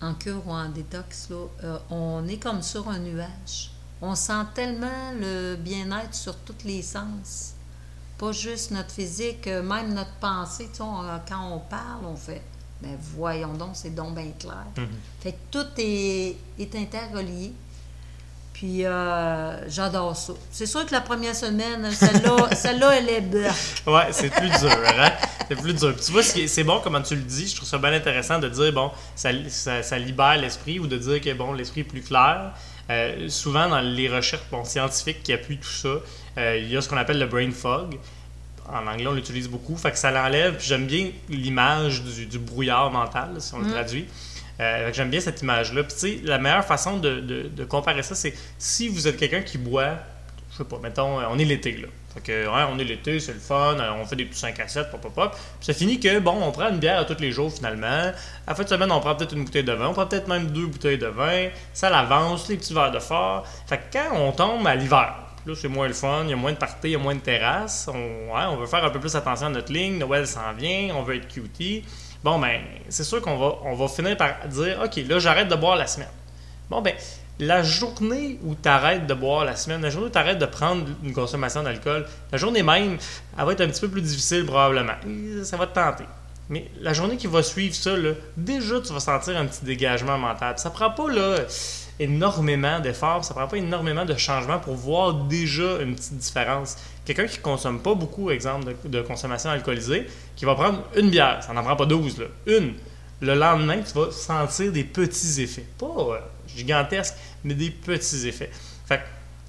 [0.01, 3.71] en cure ou en détox, là, euh, on est comme sur un nuage.
[4.01, 7.53] On sent tellement le bien-être sur tous les sens
[8.19, 10.67] pas juste notre physique, euh, même notre pensée.
[10.71, 10.83] Tu sais,
[11.27, 12.41] quand on parle, on fait
[12.81, 14.65] ben voyons donc, c'est donc bien clair.
[14.77, 14.87] Mhm.
[15.21, 17.51] Fait que tout est, est interrelié.
[18.53, 20.33] Puis euh, j'adore ça.
[20.51, 23.83] C'est sûr que la première semaine, celle-là, celle elle est blanche.
[23.87, 25.11] ouais, c'est plus dur, hein?
[25.47, 25.95] C'est plus dur.
[25.95, 27.47] tu vois, c'est bon comment tu le dis.
[27.47, 31.21] Je trouve ça bien intéressant de dire, bon, ça, ça, libère l'esprit ou de dire
[31.21, 32.51] que, bon, l'esprit est plus clair.
[32.89, 35.95] Euh, souvent, dans les recherches scientifiques qui appuient tout ça,
[36.39, 37.97] euh, il y a ce qu'on appelle le brain fog.
[38.71, 39.75] En anglais, on l'utilise beaucoup.
[39.75, 40.57] Fait que ça l'enlève.
[40.59, 43.71] J'aime bien l'image du, brouillard mental, si on le mm.
[43.71, 44.07] traduit.
[44.59, 45.83] Euh, j'aime bien cette image-là.
[45.83, 49.57] Puis, tu sais, la meilleure façon de, comparer ça, c'est si vous êtes quelqu'un qui
[49.57, 49.95] boit,
[50.51, 51.87] je sais pas, mettons, on est l'été, là.
[52.13, 54.67] Fait que, ouais, on est l'été, c'est le fun, on fait des petits 5 à
[54.67, 55.31] 7, pop, pop, pop.
[55.31, 57.85] Puis ça finit que, bon, on prend une bière à tous les jours, finalement.
[57.85, 58.13] À
[58.47, 60.47] la fin de semaine, on prend peut-être une bouteille de vin, on prend peut-être même
[60.47, 61.49] deux bouteilles de vin.
[61.73, 63.45] Ça l'avance, les petits verres de fort.
[63.67, 65.13] Fait que quand on tombe à l'hiver,
[65.45, 67.15] Là, c'est moins le fun, il y a moins de parties, il y a moins
[67.15, 67.87] de terrasses.
[67.87, 69.97] On, veut faire un peu plus attention à notre ligne.
[69.97, 71.83] Noël s'en vient, on veut être cutie.
[72.23, 75.55] Bon, ben, c'est sûr qu'on va, on va finir par dire OK, là, j'arrête de
[75.55, 76.09] boire la semaine.
[76.69, 76.93] Bon, ben,
[77.39, 80.45] la journée où tu arrêtes de boire la semaine, la journée où tu arrêtes de
[80.45, 82.97] prendre une consommation d'alcool, la journée même,
[83.37, 84.95] elle va être un petit peu plus difficile probablement.
[85.43, 86.03] Ça va te tenter.
[86.49, 90.17] Mais la journée qui va suivre ça, là, déjà, tu vas sentir un petit dégagement
[90.17, 90.57] mental.
[90.57, 91.37] Ça prend pas là,
[91.99, 96.77] énormément d'efforts, ça prend pas énormément de changements pour voir déjà une petite différence.
[97.05, 101.53] Quelqu'un qui consomme pas beaucoup, exemple, de, consommation alcoolisée, qui va prendre une bière, ça
[101.53, 102.73] n'en prend pas 12, là, une.
[103.21, 105.65] Le lendemain, tu vas sentir des petits effets.
[105.77, 106.19] Pas euh,
[106.55, 108.49] gigantesques, mais des petits effets.
[108.85, 109.01] Fait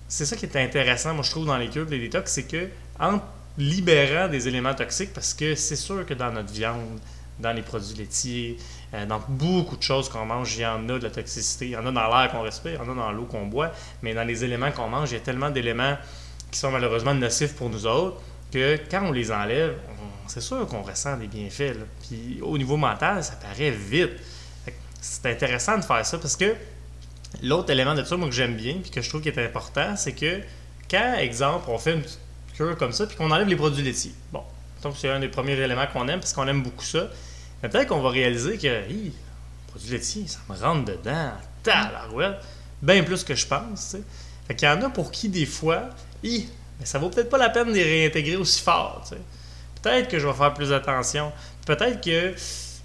[0.09, 2.69] c'est ça qui est intéressant, moi, je trouve, dans les cures, les détox, c'est que
[2.99, 3.21] en
[3.57, 6.99] libérant des éléments toxiques, parce que c'est sûr que dans notre viande,
[7.41, 8.57] dans les produits laitiers,
[8.95, 11.67] euh, dans beaucoup de choses qu'on mange, il y en a de la toxicité.
[11.67, 13.47] Il y en a dans l'air qu'on respire, il y en a dans l'eau qu'on
[13.47, 13.73] boit,
[14.03, 15.97] mais dans les éléments qu'on mange, il y a tellement d'éléments
[16.51, 18.21] qui sont malheureusement nocifs pour nous autres
[18.53, 19.77] que quand on les enlève,
[20.27, 21.77] c'est sûr qu'on ressent des bienfaits.
[22.09, 24.13] Puis au niveau mental, ça paraît vite.
[25.01, 26.55] C'est intéressant de faire ça parce que
[27.43, 29.97] l'autre élément de ça, moi, que j'aime bien puis que je trouve qui est important,
[29.97, 30.41] c'est que
[30.91, 32.03] quand, exemple, on fait une
[32.55, 34.15] cure comme ça puis qu'on enlève les produits laitiers.
[34.33, 34.43] Bon,
[34.83, 37.09] donc c'est un des premiers éléments qu'on aime parce qu'on aime beaucoup ça
[37.69, 39.13] peut-être qu'on va réaliser que, hi,
[39.69, 42.41] produit laitier, ça me rentre dedans, tabarouette,
[42.83, 44.03] bien plus que je pense, tu
[44.47, 45.91] Fait qu'il y en a pour qui, des fois,
[46.23, 49.17] hi, mais ça vaut peut-être pas la peine de les réintégrer aussi fort, tu
[49.83, 51.33] Peut-être que je vais faire plus attention.
[51.67, 52.35] Peut-être que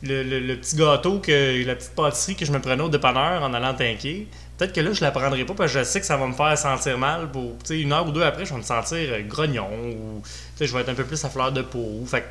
[0.04, 3.74] le, petit gâteau, que la petite pâtisserie que je me prenais au dépanneur en allant
[3.74, 6.28] tanker, peut-être que là, je la prendrai pas parce que je sais que ça va
[6.28, 7.32] me faire sentir mal.
[7.32, 10.22] Pour, une heure ou deux après, je vais me sentir grognon ou
[10.60, 12.04] je vais être un peu plus à fleur de peau.
[12.06, 12.30] Fait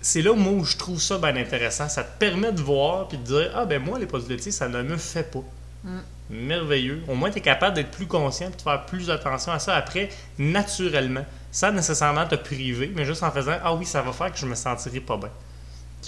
[0.00, 1.88] c'est là où je trouve ça bien intéressant.
[1.88, 4.68] Ça te permet de voir puis de dire Ah, ben moi, les produits laitiers, ça
[4.68, 5.42] ne me fait pas.
[5.84, 5.98] Mm.
[6.30, 7.02] Merveilleux.
[7.08, 9.74] Au moins, tu es capable d'être plus conscient et de faire plus attention à ça
[9.74, 14.32] après, naturellement, sans nécessairement te priver, mais juste en faisant Ah oui, ça va faire
[14.32, 15.30] que je me sentirai pas bien.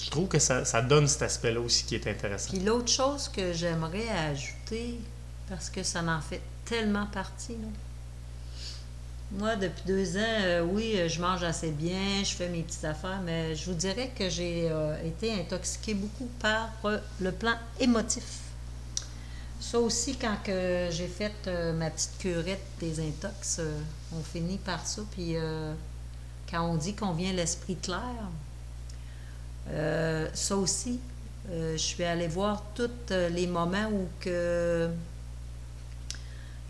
[0.01, 2.51] Je trouve que ça, ça donne cet aspect-là aussi qui est intéressant.
[2.51, 5.01] Puis l'autre chose que j'aimerais ajouter,
[5.49, 7.69] parce que ça en fait tellement partie, là,
[9.33, 12.85] moi, depuis deux ans, euh, oui, euh, je mange assez bien, je fais mes petites
[12.85, 16.71] affaires, mais je vous dirais que j'ai euh, été intoxiquée beaucoup par
[17.21, 18.25] le plan émotif.
[19.61, 23.61] Ça aussi, quand j'ai fait ma petite curette des intox,
[24.17, 25.03] on finit par ça.
[25.11, 25.35] Puis
[26.51, 28.01] quand on dit qu'on vient l'esprit clair,
[30.33, 30.99] ça aussi,
[31.49, 34.89] Euh, je suis allée voir tous les moments où que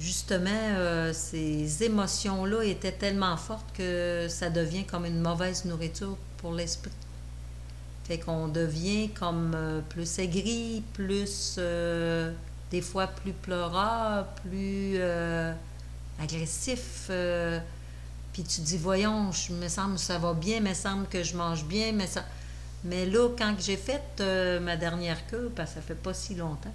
[0.00, 6.52] justement euh, ces émotions-là étaient tellement fortes que ça devient comme une mauvaise nourriture pour
[6.52, 6.90] l'esprit.
[8.04, 11.60] Fait qu'on devient comme euh, plus aigri, plus
[12.70, 14.98] des fois plus pleureur, plus
[16.20, 17.10] agressif.
[18.32, 21.64] puis tu dis, voyons, je me semble ça va bien, me semble que je mange
[21.64, 22.24] bien, mais ça.
[22.84, 26.72] Mais là, quand j'ai fait euh, ma dernière queue, parce ça fait pas si longtemps,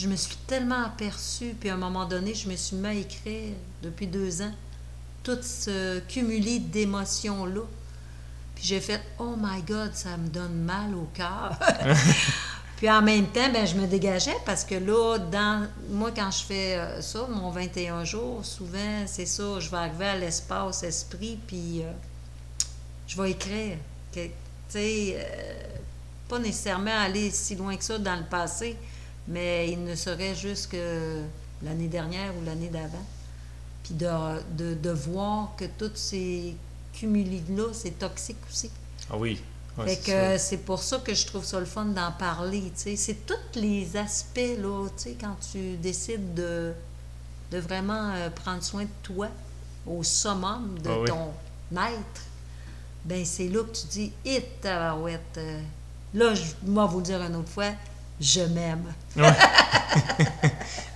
[0.00, 2.94] je me suis tellement aperçue, puis à un moment donné, je me suis mis à
[2.94, 4.52] écrire depuis deux ans
[5.22, 7.60] tout ce cumulé d'émotions-là.
[8.54, 11.58] Puis j'ai fait Oh my God, ça me donne mal au cœur.
[12.78, 16.44] puis en même temps, ben, je me dégageais parce que là, dans moi, quand je
[16.44, 21.38] fais euh, ça, mon 21 jours, souvent, c'est ça, je vais arriver à l'espace esprit,
[21.46, 21.92] puis euh,
[23.06, 23.76] je vais écrire
[24.12, 24.30] tu
[24.68, 25.78] sais, euh,
[26.28, 28.76] pas nécessairement aller si loin que ça dans le passé,
[29.30, 31.22] mais il ne serait juste que
[31.62, 33.04] l'année dernière ou l'année d'avant.
[33.84, 36.56] Puis de, de, voir que tous ces
[36.92, 38.70] cumulés-là, c'est toxique aussi.
[39.10, 39.40] Ah oui.
[39.84, 42.70] fait que c'est pour ça que je trouve ça le fun d'en parler.
[42.74, 44.86] C'est tous les aspects, là,
[45.20, 46.72] quand tu décides de,
[47.50, 49.28] de vraiment euh, prendre soin de toi
[49.86, 51.32] au summum de ah ton
[51.72, 52.30] être
[53.04, 55.38] ben c'est là que tu dis, hit, tabarouette.
[55.38, 55.60] Euh,
[56.14, 57.70] là, je vais vous dire une autre fois,
[58.20, 58.92] je m'aime.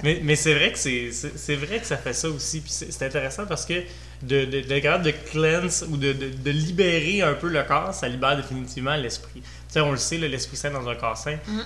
[0.02, 2.60] mais mais c'est vrai que c'est vrai que ça fait ça aussi.
[2.60, 3.82] Puis c'est intéressant parce que
[4.22, 8.37] de, de, de, de cleanse ou de, de, libérer un peu le corps, ça libère
[8.37, 9.40] définitivement l'esprit.
[9.42, 11.37] Tu sais, on le sait, l'esprit sain dans un corps sain.
[11.46, 11.60] Mm.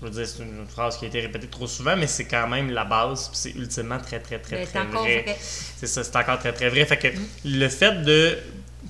[0.00, 2.48] Je veux dire, c'est une phrase qui a été répétée trop souvent, mais c'est quand
[2.48, 5.36] même la base, puis c'est ultimement très, très, très, très, vrai.
[5.76, 6.86] C'est ça, c'est encore très, très vrai.
[6.86, 7.20] Fait que mm.
[7.44, 8.38] le fait de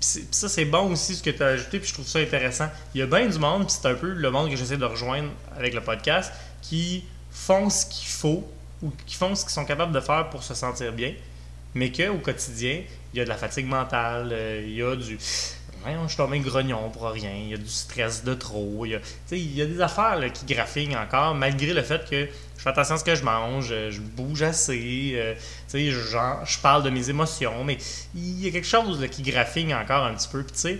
[0.00, 2.68] ça, c'est bon aussi ce que tu as ajouté, puis je trouve ça intéressant.
[2.94, 4.84] Il y a bien du monde, puis c'est un peu le monde que j'essaie de
[4.84, 6.32] rejoindre avec le podcast,
[6.62, 8.50] qui font ce qu'il faut
[8.82, 11.12] ou qui font ce qu'ils sont capables de faire pour se sentir bien,
[11.74, 12.82] mais qu'au quotidien,
[13.12, 15.18] il y a de la fatigue mentale, euh, il y a du.
[15.86, 19.00] Je suis tombé grognon pour rien, il y a du stress de trop, il
[19.32, 22.98] y a, des affaires qui graffinent encore, malgré le fait que je fais attention à
[22.98, 25.34] ce que je mange, je bouge assez, euh,
[25.72, 27.78] je parle de mes émotions, mais
[28.14, 30.44] il y a quelque chose qui graffine encore un petit peu.
[30.44, 30.78] tu sais,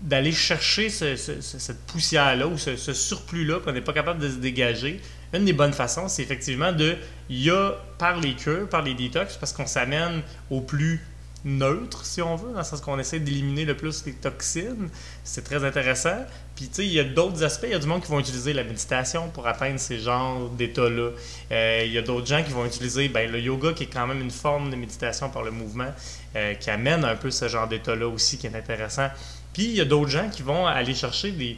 [0.00, 5.00] d'aller chercher cette poussière-là ou ce, surplus-là qu'on n'est pas capable de se dégager,
[5.32, 6.96] une des bonnes façons, c'est effectivement de,
[7.28, 11.04] il y a par les cures, par les détox, parce qu'on s'amène au plus
[11.44, 14.88] neutre, si on veut, dans le sens qu'on essaie d'éliminer le plus les toxines.
[15.24, 16.24] C'est très intéressant.
[16.54, 17.66] Puis, tu sais, il y a d'autres aspects.
[17.66, 21.10] Il y a du monde qui vont utiliser la méditation pour atteindre ces genres d'états-là.
[21.52, 24.06] Euh, il y a d'autres gens qui vont utiliser ben, le yoga, qui est quand
[24.06, 25.92] même une forme de méditation par le mouvement,
[26.36, 29.08] euh, qui amène un peu ce genre d'état-là aussi, qui est intéressant.
[29.52, 31.56] Puis, il y a d'autres gens qui vont aller chercher des,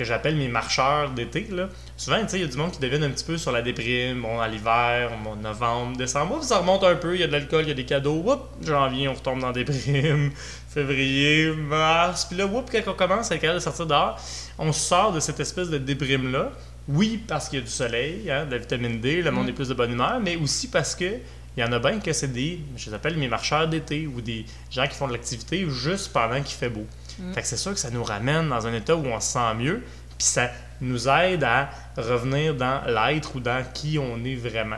[0.00, 1.46] que j'appelle mes marcheurs d'été.
[1.50, 1.68] Là.
[1.98, 4.40] Souvent, il y a du monde qui deviennent un petit peu sur la déprime, bon,
[4.40, 5.10] à l'hiver,
[5.42, 7.84] novembre, décembre, ça remonte un peu, il y a de l'alcool, il y a des
[7.84, 8.24] cadeaux,
[8.64, 10.30] janvier, on retombe dans la déprime,
[10.70, 14.18] février, mars, puis là, oups, quand on commence à être capable de sortir dehors,
[14.58, 16.50] on sort de cette espèce de déprime-là.
[16.88, 19.50] Oui, parce qu'il y a du soleil, hein, de la vitamine D, le monde mm.
[19.50, 21.18] est plus de bonne humeur, mais aussi parce que
[21.56, 24.22] il y en a bien que c'est des, je les appelle mes marcheurs d'été ou
[24.22, 26.86] des gens qui font de l'activité juste pendant qu'il fait beau.
[27.20, 27.32] Mm.
[27.42, 29.82] C'est sûr que ça nous ramène dans un état où on se sent mieux,
[30.18, 34.76] puis ça nous aide à revenir dans l'être ou dans qui on est vraiment.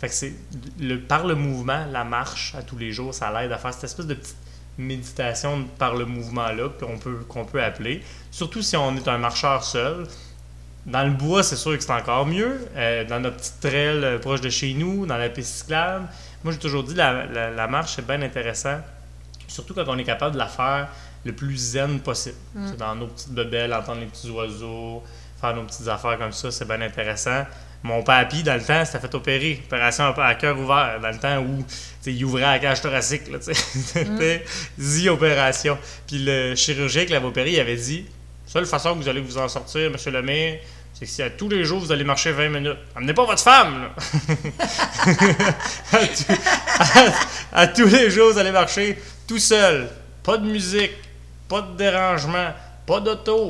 [0.00, 0.34] Fait que c'est
[0.80, 3.84] le, par le mouvement, la marche à tous les jours, ça l'aide à faire cette
[3.84, 4.36] espèce de petite
[4.78, 8.02] méditation par le mouvement-là qu'on peut, qu'on peut appeler.
[8.30, 10.06] Surtout si on est un marcheur seul.
[10.86, 12.66] Dans le bois, c'est sûr que c'est encore mieux.
[12.74, 15.70] Euh, dans notre petite trail euh, proche de chez nous, dans la piste.
[16.42, 18.78] Moi, j'ai toujours dit la, la marche, c'est bien intéressant.
[19.46, 20.88] Surtout quand on est capable de la faire
[21.24, 22.36] le plus zen possible.
[22.54, 22.66] Mm.
[22.68, 25.02] C'est Dans nos petites bebelles, entendre les petits oiseaux,
[25.40, 27.44] faire nos petites affaires comme ça, c'est bien intéressant.
[27.82, 29.62] Mon papy, dans le temps, s'était fait opérer.
[29.64, 31.64] Opération à cœur ouvert, dans le temps où
[32.06, 33.22] il ouvrait la cage thoracique.
[33.40, 34.44] C'était
[34.76, 35.08] mm.
[35.08, 35.78] opération.
[36.06, 38.06] Puis le chirurgien qui l'avait opéré, il avait dit
[38.46, 40.58] Seule façon que vous allez vous en sortir, monsieur le maire,
[40.92, 43.42] c'est que si à tous les jours vous allez marcher 20 minutes, amenez pas votre
[43.42, 43.90] femme.
[47.52, 49.88] à, tous les jours vous allez marcher tout seul,
[50.24, 50.90] pas de musique,
[51.50, 52.52] pas de dérangement,
[52.86, 53.48] pas d'auto,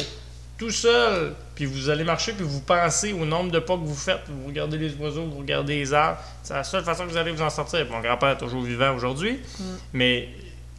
[0.56, 1.34] tout seul.
[1.54, 4.22] Puis vous allez marcher, puis vous pensez au nombre de pas que vous faites.
[4.28, 6.18] Vous regardez les oiseaux, vous regardez les arbres.
[6.42, 7.86] C'est la seule façon que vous allez vous en sortir.
[7.90, 9.64] Mon grand-père est toujours vivant aujourd'hui, mm.
[9.92, 10.30] mais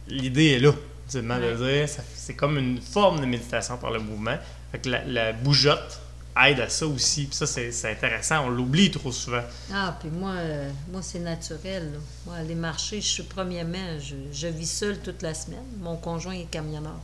[0.08, 0.72] l'idée est là.
[1.06, 4.36] C'est comme une forme de méditation par le mouvement.
[4.72, 6.00] Fait que la, bougeotte
[6.44, 7.26] aide à ça aussi.
[7.26, 8.46] Puis ça, c'est intéressant.
[8.46, 9.42] On l'oublie trop souvent.
[9.72, 11.92] Ah, puis moi, euh, moi c'est naturel.
[12.26, 15.66] Moi, aller marcher, je suis premièrement, je, je vis seule toute la semaine.
[15.80, 16.98] Mon conjoint est camionneur.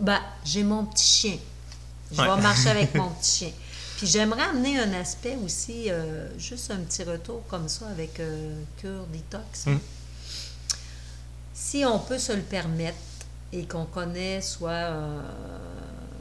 [0.00, 1.38] Ben, j'ai mon petit chien.
[2.10, 2.36] Je Ouais.
[2.36, 3.50] vais marcher avec mon petit chien.
[3.96, 8.60] Puis j'aimerais amener un aspect aussi, euh, juste un petit retour comme ça avec euh,
[8.78, 9.66] cure détox.
[9.66, 9.78] Mm.
[11.54, 12.98] Si on peut se le permettre
[13.52, 15.20] et qu'on connaît soit euh,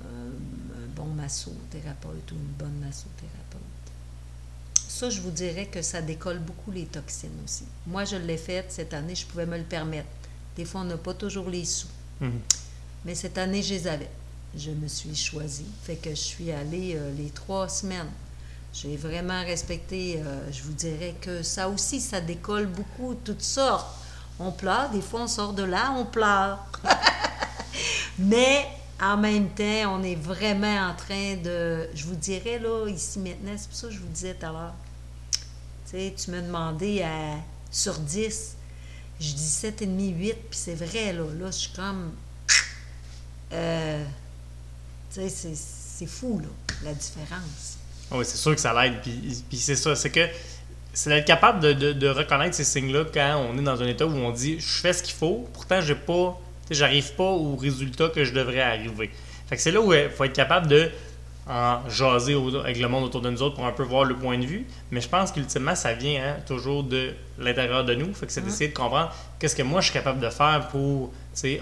[0.09, 3.61] un bon massothérapeute ou une bonne massothérapeute,
[4.87, 7.63] ça, je vous dirais que ça décolle beaucoup les toxines aussi.
[7.87, 10.07] Moi, je l'ai fait cette année, je pouvais me le permettre.
[10.55, 11.87] Des fois, on n'a pas toujours les sous.
[12.19, 12.39] Mhm.
[13.05, 14.09] Mais cette année, je les avais.
[14.55, 15.65] Je me suis choisie.
[15.83, 18.09] Fait que je suis allée euh, les trois semaines.
[18.73, 23.87] J'ai vraiment respecté, euh, je vous dirais que ça aussi, ça décolle beaucoup, toutes sortes.
[24.39, 26.65] On pleure, des fois on sort de là, on pleure.
[28.19, 28.65] Mais
[29.01, 33.51] en même temps, on est vraiment en train de, je vous dirais là, ici maintenant,
[33.57, 34.73] c'est pour ça que je vous disais tout à l'heure.
[35.85, 37.37] Tu sais, tu m'as demandé à,
[37.69, 38.55] sur 10,
[39.19, 42.13] je dis 7,5, 8, puis c'est vrai, là, là, je suis comme...
[43.53, 44.03] Euh,
[45.13, 46.47] tu sais, c'est- fou, là,
[46.83, 47.77] la différence.
[48.09, 49.01] Ah Oui, c'est sûr que ça l'aide.
[49.03, 50.27] Puis, puis c'est ça, c'est que
[50.93, 54.11] c'est d'être capable de, de- reconnaître ces signes-là quand on est dans un état où
[54.15, 56.39] on dit je fais ce qu'il faut, pourtant j'ai pas,
[56.71, 59.11] j'arrive pas au résultat que je devrais arriver.
[59.47, 60.89] Fait que c'est là où il faut être capable de
[61.47, 64.37] en jaser avec le monde autour de nous autres pour un peu voir le point
[64.37, 64.65] de vue.
[64.91, 68.13] Mais je pense qu'ultimement, ça vient hein, toujours de l'intérieur de nous.
[68.13, 71.11] Fait que c'est d'essayer de comprendre qu'est-ce que moi je suis capable de faire pour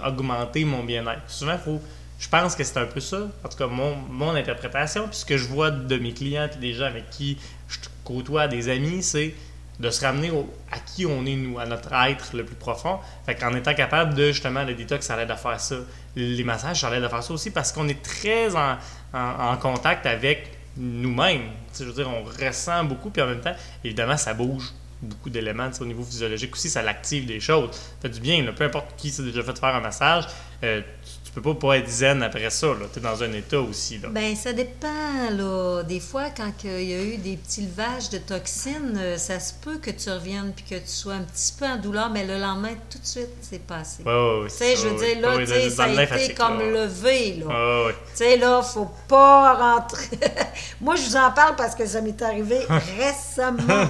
[0.06, 1.22] augmenter mon bien-être.
[1.28, 1.82] Souvent, faut,
[2.20, 5.26] je pense que c'est un peu ça, en tout cas mon, mon interprétation, puis ce
[5.26, 7.38] que je vois de mes clients et des gens avec qui
[7.70, 9.34] je côtoie, des amis, c'est
[9.80, 13.00] de se ramener au- à qui on est nous, à notre être le plus profond.
[13.26, 15.76] Fait qu'en étant capable de justement le détox, ça l'aide à faire ça.
[16.18, 18.76] Les massages, ça l'aide à faire ça aussi parce qu'on est très en,
[19.14, 21.50] en- contact avec nous-mêmes.
[21.78, 25.70] Je veux dire, on ressent beaucoup, puis en même temps, évidemment, ça bouge beaucoup d'éléments
[25.80, 27.70] au niveau physiologique aussi, ça l'active des choses.
[27.74, 30.26] Ça fait du bien, peu importe qui s'est déjà fait faire un massage,
[30.64, 30.82] euh,
[31.30, 32.68] tu, peux pas pas être zen après ça.
[32.94, 33.98] Tu es dans un état aussi.
[34.00, 34.10] Là.
[34.10, 35.84] Ben, ça dépend, là.
[35.84, 39.54] Des fois, quand il y a eu des petits levages de toxines, euh, ça se
[39.54, 42.40] peut que tu reviennes puis que tu sois un petit peu en douleur, mais le
[42.40, 44.04] lendemain, tout de suite, c'est passé.
[44.04, 47.92] Tu sais, je veux dire, là, sais, dans ça a été comme là, levé, là.
[47.92, 50.18] Tu sais, là, faut pas rentrer.
[50.82, 52.60] Moi, je vous en parle parce que ça m'est arrivé
[52.98, 53.88] récemment.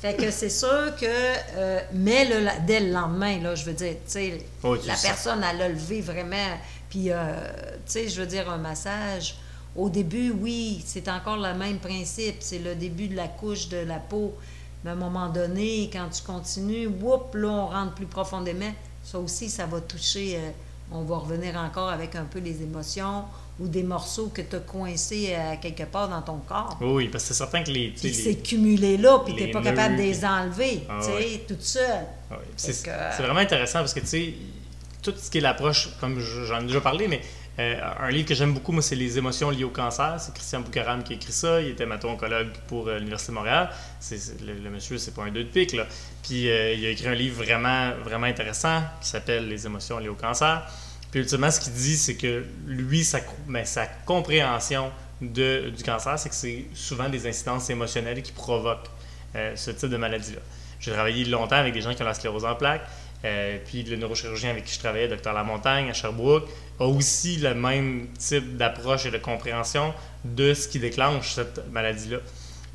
[0.00, 1.06] fait que c'est sûr que.
[1.06, 5.62] euh, mais le, dès le lendemain, là, je veux dire, tu sais, la personne, elle
[5.62, 6.35] a levé vraiment.
[6.90, 7.34] Puis, euh,
[7.86, 9.36] tu sais, je veux dire, un massage.
[9.74, 12.36] Au début, oui, c'est encore le même principe.
[12.40, 14.34] C'est le début de la couche de la peau.
[14.84, 18.72] Mais à un moment donné, quand tu continues, whoop, là, on rentre plus profondément.
[19.02, 20.36] Ça aussi, ça va toucher.
[20.36, 20.50] euh,
[20.92, 23.24] on va revenir encore avec un peu les émotions
[23.58, 26.76] ou des morceaux que tu as coincés à quelque part dans ton corps.
[26.80, 27.88] Oui, oui, parce que c'est certain que les.
[27.88, 31.12] Puis c'est cumulé là, puis tu n'es pas capable de les enlever, Ah tu sais,
[31.14, 31.44] ouais.
[31.48, 32.06] toute seule.
[32.30, 34.34] Ouais, C'est Fait que- c'est vraiment intéressant parce que, tu sais,
[35.12, 37.20] tout ce qui est l'approche, comme je- j'en ai déjà parlé, mais
[37.58, 40.16] euh, un livre que j'aime beaucoup, moi, c'est Les émotions liées au cancer.
[40.18, 41.60] C'est Christian Boucaram qui a écrit ça.
[41.62, 43.70] Il était oncologue pour euh, l'Université de Montréal.
[44.44, 45.86] Le, monsieur, c'est pas un deux de pique, là.
[46.22, 50.08] Puis euh, il a écrit un livre vraiment, vraiment intéressant qui s'appelle Les émotions liées
[50.10, 50.62] au cancer.
[51.10, 53.64] Puis ultimement, ce qu'il dit, c'est que lui, sa, ben,
[54.04, 54.90] compréhension
[55.22, 58.90] du cancer, c'est que c'est souvent des incidences émotionnelles qui provoquent
[59.54, 60.40] ce type de maladie-là.
[60.78, 62.86] J'ai travaillé longtemps avec des gens qui ont la sclérose en plaques.
[63.26, 67.54] Euh, puis le neurochirurgien avec qui je travaillais, Dr Lamontagne, à Sherbrooke, a aussi le
[67.54, 69.92] même type d'approche et de compréhension
[70.24, 72.18] de ce qui déclenche cette maladie-là.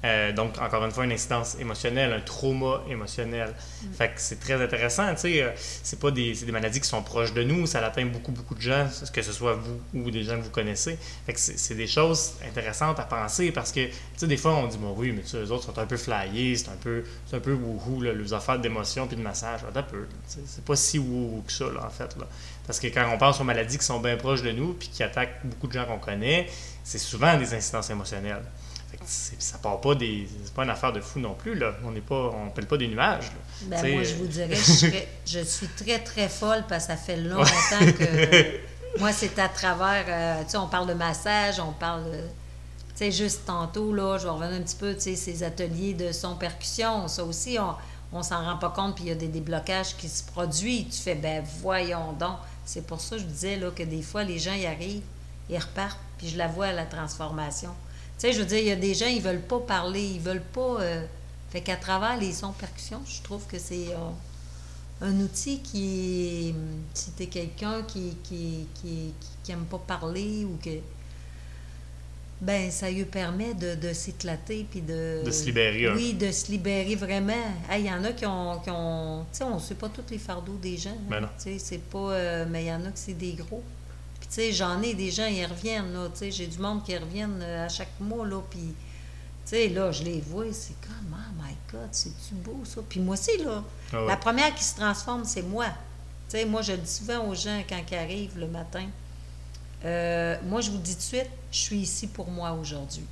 [0.03, 3.53] Euh, donc, encore une fois, une incidence émotionnelle, un trauma émotionnel.
[3.93, 5.43] Fait que c'est très intéressant, tu sais.
[5.43, 5.51] euh,
[5.83, 8.55] c'est pas des, c'est des maladies qui sont proches de nous, ça atteint beaucoup, beaucoup
[8.55, 10.97] de gens, que ce soit vous ou des gens que vous connaissez.
[11.25, 14.67] Fait que c'est, des choses intéressantes à penser parce que, tu sais, des fois, on
[14.67, 17.35] dit, bon, oui, mais tu eux autres sont un peu flyés, c'est un peu, c'est
[17.35, 19.61] un peu wouhou, là, les affaires d'émotion puis de massage.
[19.63, 22.27] Un peu, c'est pas si wouhou que ça, là, en fait, là.
[22.65, 25.03] Parce que quand on pense aux maladies qui sont bien proches de nous puis qui
[25.03, 26.47] attaquent beaucoup de gens qu'on connaît,
[26.83, 28.43] c'est souvent des incidences émotionnelles.
[29.05, 30.27] Ça part pas des.
[30.45, 31.73] C'est pas une affaire de fou non plus, là.
[31.85, 32.31] On n'est pas.
[32.35, 33.25] On pèle pas des nuages.
[33.25, 33.37] là.
[33.67, 36.97] Ben, moi, je vous dirais, je, serais- je suis très, très folle parce que ça
[36.97, 37.45] fait longtemps
[37.97, 38.99] que.
[38.99, 40.05] moi, c'est à travers.
[40.07, 42.17] euh, tu sais, on parle de massage, on parle de.
[42.17, 45.93] Tu sais, juste tantôt, là, je vais revenir un petit peu, tu sais, ces ateliers
[45.93, 47.73] de son-percussion, ça aussi, on,
[48.17, 50.89] on s'en rend pas compte, puis il y a des déblocages qui se produisent.
[50.95, 52.35] Tu fais, ben, voyons donc.
[52.65, 55.01] C'est pour ça que je disais, là, que des fois, les gens y arrivent,
[55.49, 57.71] ils repartent, puis je la vois à la transformation.
[58.21, 60.19] Tu sais, je veux dire, il y a des gens, ils veulent pas parler, ils
[60.19, 60.77] veulent pas.
[60.81, 61.03] euh,
[61.49, 64.11] fait qu'à travers les sons percussions, je trouve que c'est euh,
[65.07, 66.53] un outil qui.
[66.93, 70.69] Si t'es quelqu'un qui, qui, qui, qui aime pas parler ou que.
[72.41, 75.23] Ben, ça lui permet de, de s'éclater puis de.
[75.25, 77.33] De se libérer Oui, de se libérer vraiment.
[77.69, 78.59] Hey, Il y en a qui ont.
[78.59, 80.91] Qui ont tu sais, on ne sait pas tous les fardeaux des gens.
[80.91, 81.07] hein.
[81.09, 81.27] Ben non.
[81.37, 81.97] Tu sais, c'est pas.
[82.11, 83.63] euh, mais il y en a que c'est des gros.
[84.33, 86.07] Sais, j'en ai des gens, ils reviennent, là.
[86.13, 88.41] Tu sais, j'ai du monde qui reviennent euh, à chaque mois, là.
[88.49, 88.75] Puis, tu
[89.43, 92.79] sais, là, je les vois, c'est comme, oh my God, c'est-tu beau, ça?
[92.87, 93.61] Puis moi aussi, là,
[93.91, 94.07] Ah ouais.
[94.07, 95.65] la première qui se transforme, c'est moi.
[96.29, 98.85] Tu sais, moi, je le dis souvent aux gens quand ils arrivent le matin.
[99.83, 103.03] Euh, moi, je vous dis tout de suite, je suis ici pour moi aujourd'hui.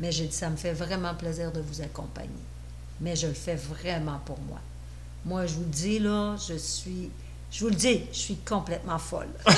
[0.00, 2.28] Mais j'ai dit, ça me fait vraiment plaisir de vous accompagner.
[3.00, 4.58] Mais je le fais vraiment pour moi.
[5.24, 7.10] Moi, je vous dis, là, je suis.
[7.52, 9.28] Je vous le dis, je suis complètement folle.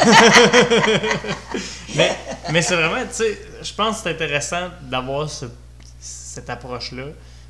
[1.97, 2.17] Mais,
[2.51, 5.47] mais c'est vraiment, tu sais, je pense que c'est intéressant d'avoir ce-
[6.01, 7.05] cette approche-là.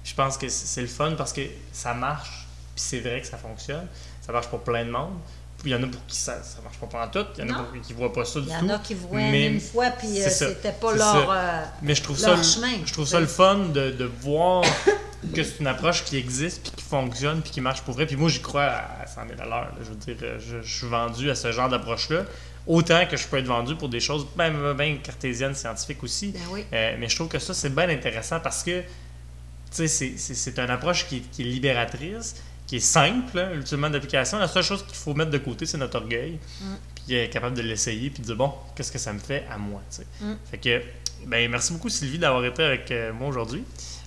[0.05, 1.41] Je pense que c'est le fun parce que
[1.73, 3.87] ça marche, puis c'est vrai que ça fonctionne.
[4.21, 5.15] Ça marche pour plein de monde.
[5.59, 7.25] Puis il y en a pour qui ça, ça marche pas pendant tout.
[7.39, 8.65] Il y en a pour qui ne voient pas ça du Il y tout.
[8.67, 10.49] en a qui voient Mais une fois, puis euh, ça.
[10.49, 10.99] c'était pas leur.
[11.27, 11.33] ça.
[11.33, 14.05] euh, Mais je trouve ça, leur le- chemin, je trouve ça le fun de, de
[14.21, 14.63] voir
[15.35, 18.07] que c'est une approche qui existe, puis qui fonctionne, puis qui marche pour vrai.
[18.07, 19.73] Puis moi, j'y crois à 100 000 à l'heure.
[19.83, 22.25] Je veux dire, euh, je, je suis vendu à ce genre d'approche-là.
[22.67, 26.29] Autant que je peux être vendu pour des choses même, même cartésiennes, scientifiques aussi.
[26.33, 26.65] ben oui.
[26.73, 30.71] Euh, mais je trouve que ça, c'est bien intéressant parce que tu sais, c'est- une
[30.71, 34.39] approche qui, qui est libératrice, qui est simple, hein, ultimement d'application.
[34.39, 36.39] La seule chose qu'il faut mettre de côté, c'est notre orgueil.
[36.61, 36.65] Mm.
[36.95, 39.59] Puis être capable de l'essayer, puis de dire, bon, qu'est-ce que ça me fait à
[39.59, 40.07] moi, tu sais.
[40.21, 40.37] Mm.
[40.51, 40.83] Fait que,
[41.27, 43.63] ben, merci beaucoup, Sylvie, d'avoir été avec euh, moi aujourd'hui.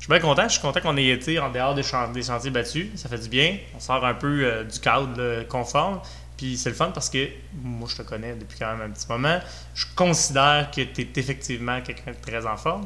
[0.08, 0.44] Je suis bien content.
[0.44, 1.82] Je suis content qu'on ait été en dehors des,
[2.14, 2.88] des chantiers battus.
[2.96, 3.58] Ça fait du bien.
[3.76, 6.00] On sort un peu euh, du cadre là, conforme.
[6.38, 7.28] Puis c'est le fun parce que
[7.62, 9.40] moi, je te connais depuis quand même un petit moment.
[9.76, 12.86] Je considère que tu es effectivement quelqu'un de très en forme.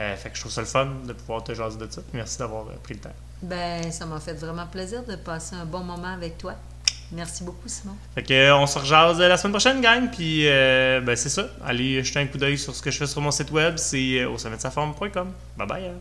[0.00, 2.00] Euh, fait que je trouve ça le fun de pouvoir te jaser de ça.
[2.14, 3.12] Merci d'avoir euh, pris le temps.
[3.42, 6.54] Ben, ça m'a fait vraiment plaisir de passer un bon moment avec toi.
[7.10, 7.94] Merci beaucoup, Simon.
[8.14, 10.08] Fait que, euh, on se rejase la semaine prochaine, gang.
[10.10, 11.48] Puis ben, c'est ça.
[11.66, 13.76] Allez jeter un coup d'œil sur ce que je fais sur mon site web.
[13.76, 15.32] C'est au sommet de sa forme.com.
[15.58, 15.86] Bye bye.
[15.88, 15.98] hein.